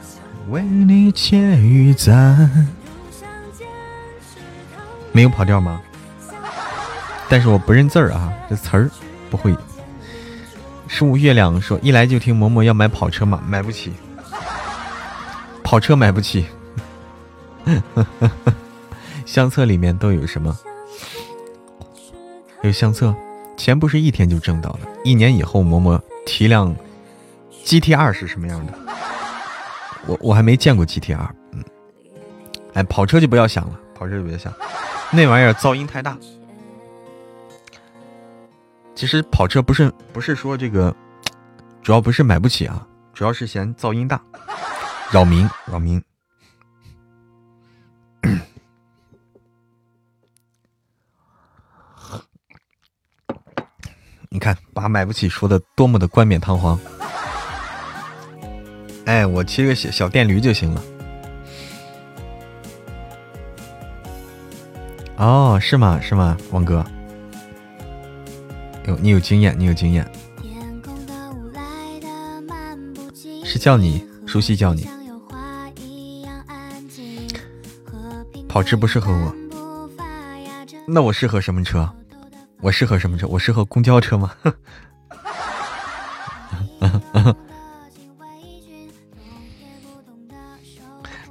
[0.50, 2.68] 为你窃玉簪。
[5.12, 5.82] 没有跑调吗？
[7.28, 8.92] 但是我不认字儿啊，这词儿
[9.32, 9.58] 不会。
[10.88, 13.92] 十五月亮说：“一来就听嬷嬷要买跑车嘛，买不起，
[15.64, 16.46] 跑车买不起。
[19.26, 20.56] 相册里面都有什么？
[22.62, 23.16] 有相册，
[23.58, 26.76] 钱不是一天就挣到的，一年以后嬷嬷提辆
[27.64, 28.74] G T R 是什么样的？
[30.08, 31.64] 我我还没见过 G T R，，嗯，
[32.74, 34.52] 哎，跑车就不要想了，跑车就别想，
[35.12, 36.18] 那玩意儿噪音太大。
[38.96, 40.96] 其实跑车不是不是说这个，
[41.82, 44.22] 主要不是买不起啊，主要是嫌噪音大，
[45.12, 46.02] 扰民扰民。
[54.34, 56.80] 你看，把买不起说的多么的冠冕堂皇。
[59.04, 60.82] 哎，我骑个小小电驴就行了。
[65.18, 66.00] 哦，是吗？
[66.02, 66.82] 是吗，王哥？
[68.88, 70.10] 有你有经验，你有经验，
[73.44, 74.88] 是叫你熟悉叫你。
[78.48, 79.36] 跑车不适合我，
[80.88, 81.94] 那我适合什么车？
[82.62, 83.28] 我适合什么车？
[83.28, 84.32] 我适合公交车吗？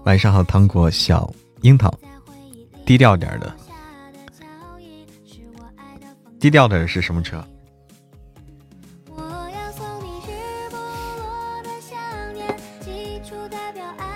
[0.05, 1.93] 晚上好，糖果小樱桃，
[2.85, 3.55] 低调点的，
[6.41, 7.45] 低调的是什么车？
[9.07, 11.99] 我要送你日不落的想
[12.35, 14.10] 念，寄出代表爱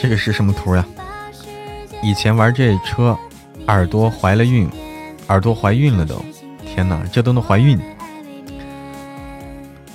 [0.00, 0.86] 这个是什么图呀？
[2.02, 3.18] 以前玩这车，
[3.66, 4.70] 耳朵怀了孕，
[5.26, 6.24] 耳朵怀孕了都，
[6.64, 7.76] 天哪，这都能怀孕！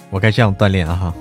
[0.10, 1.14] 我该这样锻炼啊哈！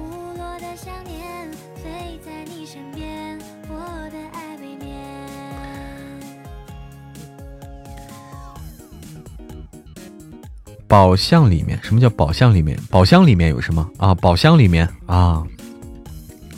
[10.88, 12.76] 宝箱里面，什么叫宝箱里面？
[12.90, 14.12] 宝箱里面有什么啊？
[14.16, 15.42] 宝箱里面啊，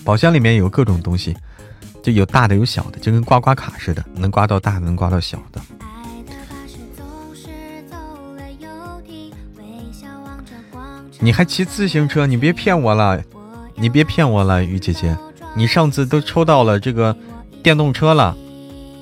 [0.03, 1.37] 宝箱里面有各种东西，
[2.05, 5.61] 就有大的有小的，就跟刮刮卡似的，能刮到大的，能刮到小的。
[11.19, 12.27] 你还骑自行车？
[12.27, 13.19] 你别骗我了，
[13.75, 15.17] 你别骗我了，雨姐姐，
[15.55, 17.17] 你上次都抽到了这个
[17.63, 18.37] 电动车了，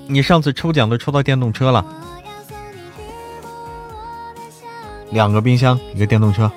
[0.06, 1.84] 你上次抽奖都抽到电动车了，
[5.10, 6.48] 两个冰箱，一个电动车。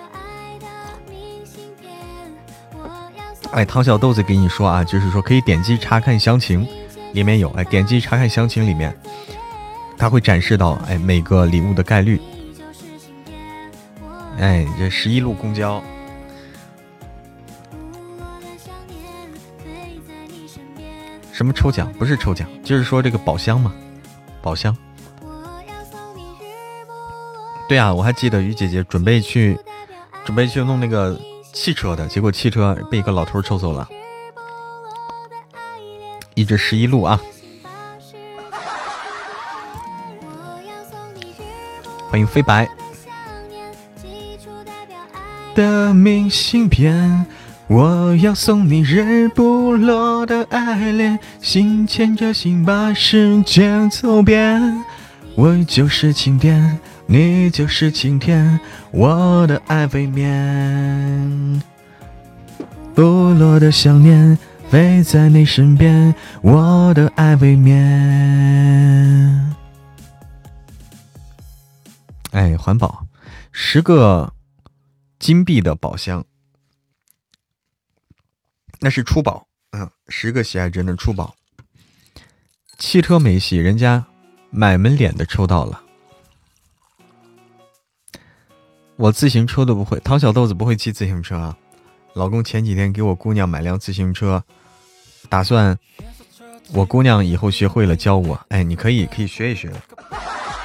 [3.55, 6.67] 哎，唐小豆子给你说啊，就是说可以点击查看详情，
[7.13, 8.93] 里面有哎，点击查看详情里面，
[9.97, 12.19] 它会展示到哎每个礼物的概率。
[14.39, 15.81] 哎，这十一路公交，
[21.31, 21.89] 什么抽奖？
[21.93, 23.73] 不是抽奖，就是说这个宝箱嘛，
[24.41, 24.75] 宝箱。
[27.69, 29.57] 对啊，我还记得于姐姐准备去
[30.25, 31.17] 准备去弄那个
[31.55, 33.87] 汽车的，结果汽车被一个老头抽走了。
[36.35, 37.19] 一直十一路啊！
[42.09, 42.69] 欢迎飞白
[45.55, 47.25] 的明信片，
[47.67, 54.83] 我要送你日不落的爱恋，心牵着心把世界走遍。
[55.35, 56.77] 我就是晴天，
[57.07, 58.59] 你就是晴天，
[58.91, 61.61] 我的爱未眠。
[62.95, 63.01] 不
[63.33, 64.37] 落的想念
[64.69, 69.55] 飞在你身边，我的爱未眠。
[72.31, 73.05] 哎，环保，
[73.51, 74.33] 十个
[75.19, 76.25] 金币的宝箱，
[78.79, 81.35] 那是初宝，嗯，十个喜爱值的初宝。
[82.77, 84.05] 汽车没戏，人家
[84.49, 85.83] 买门脸的抽到了。
[88.97, 91.55] 我自行车都不会，唐小豆子不会骑自行车啊。
[92.13, 94.41] 老公前几天给我姑娘买辆自行车，
[95.27, 95.77] 打算
[96.71, 98.39] 我姑娘以后学会了教我。
[98.47, 99.69] 哎，你可以可以学一学，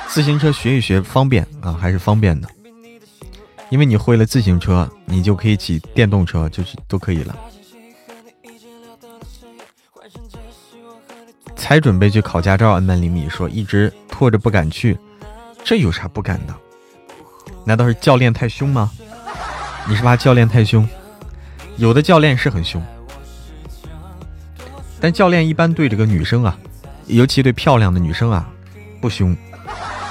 [0.08, 2.48] 自行车学一学方便啊，还是方便的。
[3.68, 7.36] 因为你会了自行车，你就可以骑电动车，就是都可以了。
[11.56, 14.96] 才准备去考驾照，安曼厘米说一直拖着不敢去，
[15.64, 16.54] 这有啥不敢的？
[17.70, 18.90] 难道是教练太凶吗？
[19.86, 20.88] 你是怕教练太凶？
[21.76, 22.82] 有的教练是很凶，
[25.00, 26.58] 但教练一般对这个女生啊，
[27.06, 28.50] 尤其对漂亮的女生啊，
[29.00, 29.36] 不凶，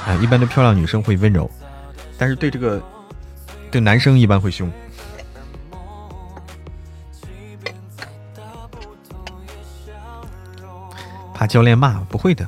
[0.07, 1.51] 啊，一般对漂亮女生会温柔，
[2.17, 2.81] 但是对这个
[3.69, 4.71] 对男生一般会凶。
[11.33, 11.99] 怕教练骂？
[12.05, 12.47] 不会的，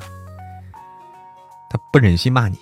[1.68, 2.58] 他不忍心骂你。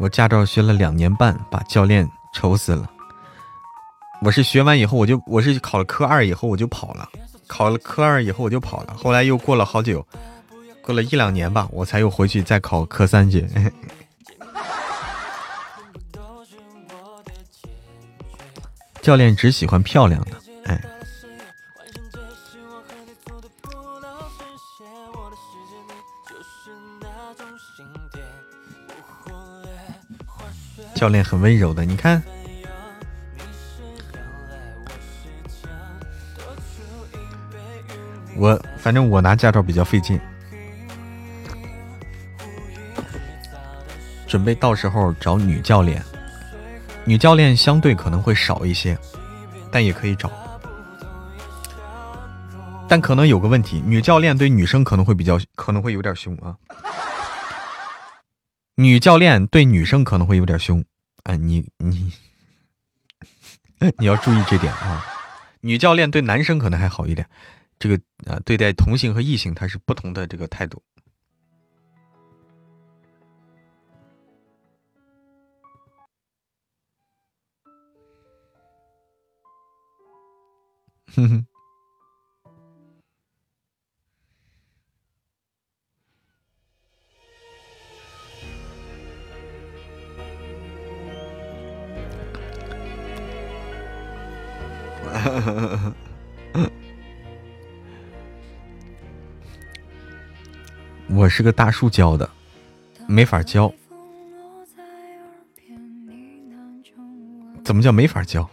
[0.00, 2.90] 我驾照学了两年半，把教练愁死了。
[4.22, 7.06] 我是学完以后，我就我是考了科二以后我就跑了，
[7.46, 8.94] 考了科二以后我就跑了。
[8.96, 10.06] 后来又过了好久，
[10.80, 13.46] 过了一两年吧，我才又回去再考科三去。
[19.02, 20.30] 教练只喜欢漂亮的，
[20.64, 20.82] 哎。
[31.00, 32.22] 教练很温柔的，你看。
[38.36, 40.20] 我反正我拿驾照比较费劲，
[44.26, 46.04] 准备到时候找女教练，
[47.06, 48.98] 女教练相对可能会少一些，
[49.72, 50.30] 但也可以找。
[52.86, 56.54] 但可能有个问题，女教练对女生可能会比较可能会有点凶啊。
[58.74, 60.82] 女教练对女生可能会有点凶，
[61.24, 62.12] 哎，你你
[63.98, 65.04] 你要注意这点啊。
[65.60, 67.28] 女教练对男生可能还好一点。
[67.78, 70.82] 这个啊，对待同性和异性，它是不同的这个态度。
[81.14, 81.46] 哼哼。
[101.08, 102.30] 我是个大树教的，
[103.06, 103.72] 没法教。
[107.64, 108.48] 怎么叫没法教？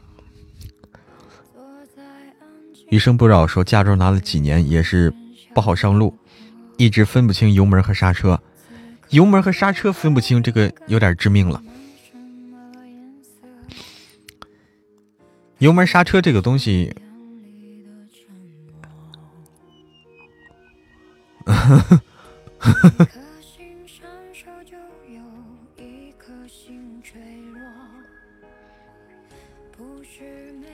[2.90, 5.14] 余生不扰说驾照拿了几年也是
[5.54, 6.18] 不好上路，
[6.78, 8.42] 一直分不清油门和刹车，
[9.10, 11.62] 油门和刹车分不清，这个有点致命了。
[15.60, 16.96] 油门刹车这个东西。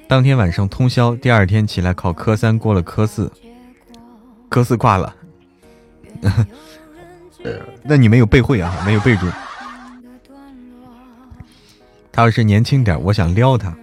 [0.08, 3.32] 当天晚上通宵，第二天起来考科三，过了科四，
[4.50, 5.16] 科四挂了。
[7.84, 8.84] 那你没有背会啊？
[8.86, 9.26] 没有背住。
[12.12, 13.76] 他要是年轻点，我想撩他。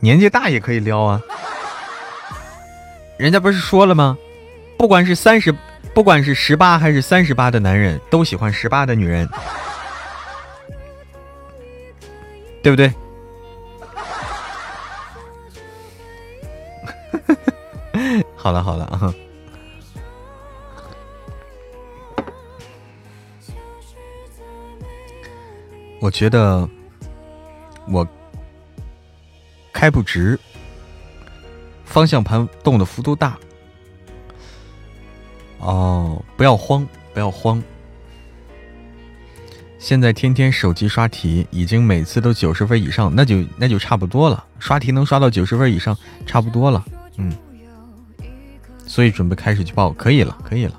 [0.00, 1.20] 年纪大也可以撩啊。
[3.18, 4.16] 人家不是说了吗？
[4.78, 5.54] 不管是三十
[5.94, 9.28] 不管是十八还是三十八的男人都喜欢十八的女人。
[12.62, 12.92] 对不对？
[18.36, 19.12] 好了好了啊。
[26.00, 26.66] 我觉得
[29.80, 30.38] 开不直，
[31.86, 33.38] 方向盘动的幅度大。
[35.58, 37.62] 哦，不要慌，不要慌。
[39.78, 44.44] 现在天天手机刷题，已经每次都九十分以上，那就那就差不多了。
[44.58, 45.96] 刷题能刷到九十分以上，
[46.26, 46.84] 差不多了。
[47.16, 47.32] 嗯，
[48.86, 50.78] 所以准备开始去报，可以了，可以了。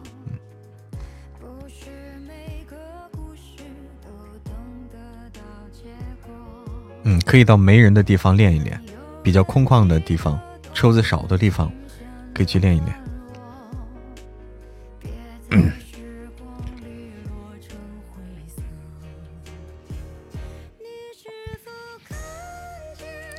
[7.03, 8.80] 嗯，可以到没人的地方练一练，
[9.23, 10.39] 比较空旷的地方，
[10.73, 11.72] 车子少的地方，
[12.34, 12.95] 可以去练一练。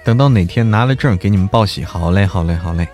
[0.05, 1.85] 等到哪天拿了证，给你们报喜。
[1.85, 2.89] 好嘞，好嘞，好嘞。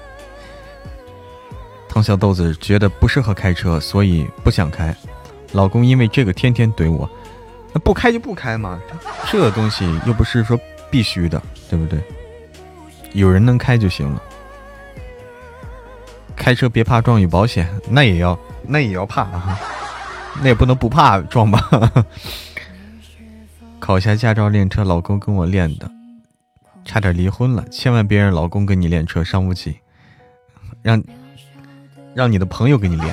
[1.88, 4.94] 汤小豆子觉得不适合开车，所以不想开。
[5.52, 7.08] 老公因为这个天天怼我，
[7.72, 8.78] 那不开就不开嘛。
[9.32, 10.60] 这东西又不是说
[10.90, 11.98] 必须的，对不对？
[13.12, 14.22] 有人能开就行了。
[16.36, 17.68] 开车别怕撞，有保险。
[17.88, 19.58] 那也要，那也要怕啊。
[20.40, 21.68] 那也不能不怕撞吧。
[23.80, 25.90] 考下驾照练车，老公跟我练的。
[26.84, 29.78] 差点离婚了，千万别让老公跟你练车，伤不起。
[30.80, 31.02] 让
[32.14, 33.12] 让你的朋友给你练，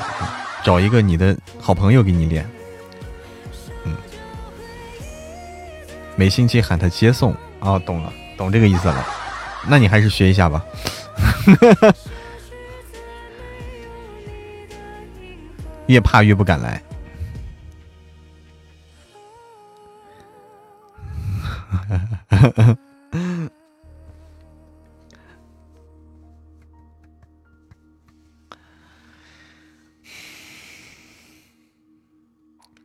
[0.63, 2.47] 找一个你的好朋友给你练。
[3.85, 3.95] 嗯，
[6.15, 7.35] 每星期喊他接送。
[7.59, 9.05] 哦，懂了，懂这个意思了。
[9.67, 10.63] 那你还是学一下吧。
[15.87, 16.81] 越怕越不敢来。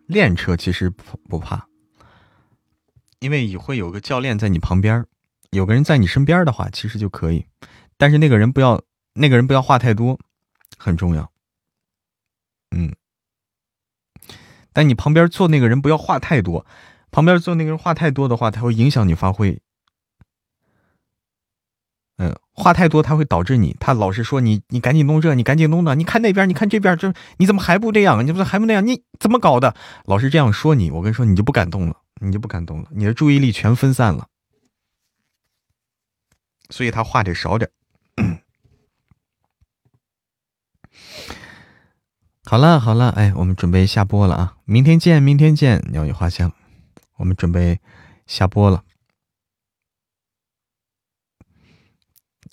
[0.07, 1.69] 练车其实不不怕，
[3.21, 5.07] 因为你会有个教练在你旁边
[5.51, 7.47] 有个人在你身边的话，其实就可以。
[7.97, 8.83] 但是那个人不要，
[9.15, 10.19] 那个人不要话太多，
[10.79, 11.31] 很重要。
[12.71, 12.95] 嗯，
[14.73, 16.65] 但你旁边坐那个人不要话太多，
[17.11, 19.61] 旁边坐那个人话太多的话，他会影响你发挥。
[22.19, 28.25] 嗯，话太多，他会导致你，他老是说你，你赶紧弄这，你赶紧弄那，你看那边，你看这边，这你怎么还不这样？
[28.25, 28.87] 你不是还不那样？
[28.87, 29.75] 你怎么搞的？
[30.05, 34.29] 老是这样说你，我跟你说，你就不敢动了，你就不敢动了，你的注意力全分散了。
[36.71, 37.71] 所以他话得少点。
[42.45, 44.57] 好了好了，哎，我们准备下播了啊！
[44.65, 46.53] 明天见，明天见，鸟语花香，
[47.17, 47.79] 我们准备
[48.27, 48.85] 下播了。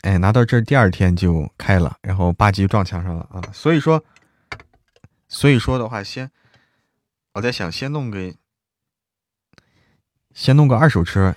[0.01, 3.41] 哎，拿到这第二天就开了，然后吧唧撞墙上了啊！
[3.51, 4.05] 所以说，
[5.27, 6.29] 所以说的话，先
[7.33, 8.35] 我在想，先弄个，
[10.35, 11.35] 先弄个二手车，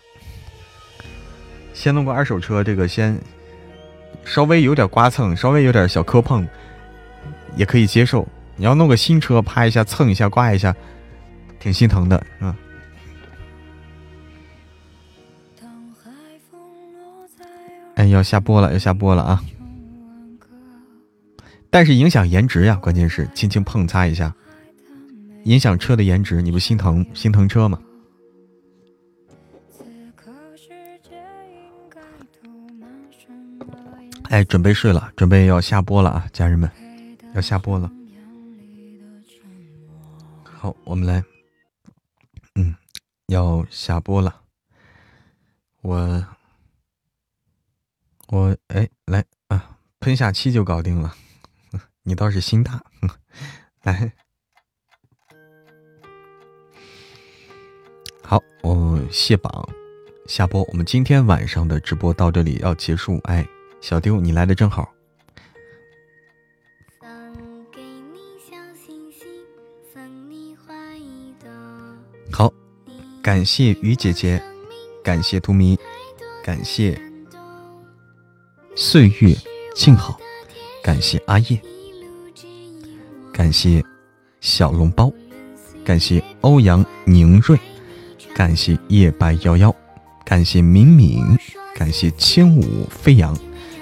[1.81, 3.19] 先弄个二手车，这个先
[4.23, 6.47] 稍微有点刮蹭，稍微有点小磕碰，
[7.57, 8.29] 也可以接受。
[8.57, 10.77] 你要弄个新车，啪一下蹭一下，刮一下，
[11.59, 12.55] 挺心疼的，啊。
[17.95, 19.43] 哎，要下播了，要下播了啊！
[21.71, 24.35] 但是影响颜值呀，关键是轻轻碰擦一下，
[25.45, 27.79] 影响车的颜值，你不心疼心疼车吗？
[34.31, 36.71] 哎，准备睡了，准备要下播了啊，家人们，
[37.35, 37.91] 要下播了。
[40.45, 41.21] 好，我们来，
[42.55, 42.73] 嗯，
[43.27, 44.43] 要下播了，
[45.83, 46.27] 我。
[48.29, 51.13] 我哎，来啊，喷下漆就搞定了。
[52.05, 52.81] 你倒是心大，
[53.83, 54.13] 来，
[58.23, 59.69] 好，我卸榜
[60.29, 60.63] 下播。
[60.63, 63.19] 我们今天晚上的直播到这里要结束。
[63.25, 63.45] 哎，
[63.81, 64.93] 小丢，你来的正好。
[72.31, 72.53] 好，
[73.23, 74.43] 感谢雨姐姐，
[75.03, 75.79] 感谢图迷，
[76.45, 77.01] 感谢。
[78.77, 79.35] 岁月
[79.75, 80.19] 静好，
[80.83, 81.61] 感谢阿叶，
[83.33, 83.85] 感谢
[84.41, 85.13] 小笼包，
[85.85, 87.59] 感谢欧阳宁瑞，
[88.35, 89.75] 感谢夜白夭夭，
[90.25, 91.37] 感谢敏敏，
[91.75, 93.37] 感谢轻舞飞扬，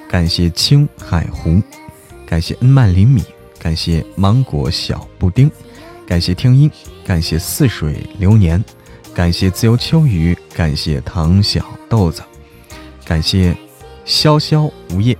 [0.08, 1.62] 感谢青海湖，
[2.26, 3.22] 感谢恩曼林米，
[3.58, 5.50] 感谢芒果小布丁，
[6.06, 6.70] 感谢听音，
[7.04, 8.64] 感谢似水流年，
[9.14, 12.22] 感谢自由秋雨，感谢唐小豆子，
[13.04, 13.56] 感谢。
[14.08, 15.14] 潇潇无叶，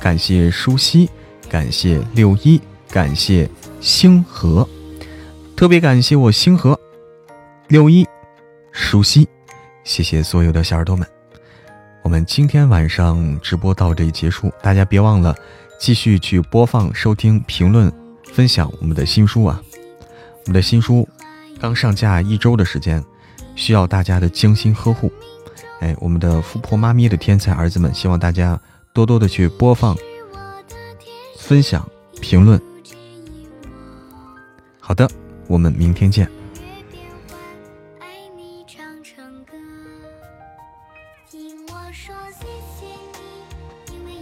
[0.00, 1.08] 感谢舒溪，
[1.48, 2.60] 感谢六一，
[2.90, 3.48] 感谢
[3.80, 4.68] 星河，
[5.54, 6.76] 特别感谢我星河、
[7.68, 8.04] 六一、
[8.72, 9.28] 舒溪，
[9.84, 11.06] 谢谢所有的小耳朵们。
[12.02, 15.34] 我们今天晚上直播到这里结束，大家别忘了
[15.78, 17.90] 继续去播放、收听、评论、
[18.32, 19.62] 分享我们的新书啊！
[20.44, 21.08] 我们的新书
[21.60, 23.02] 刚上架一周的时间，
[23.54, 25.10] 需要大家的精心呵护。
[25.80, 28.60] 哎，我们的富婆妈咪的天才儿子们，希望大家
[28.92, 29.96] 多多的去播放、
[31.38, 31.88] 分享、
[32.20, 32.60] 评论。
[34.80, 35.08] 好的，
[35.46, 36.28] 我们明天见。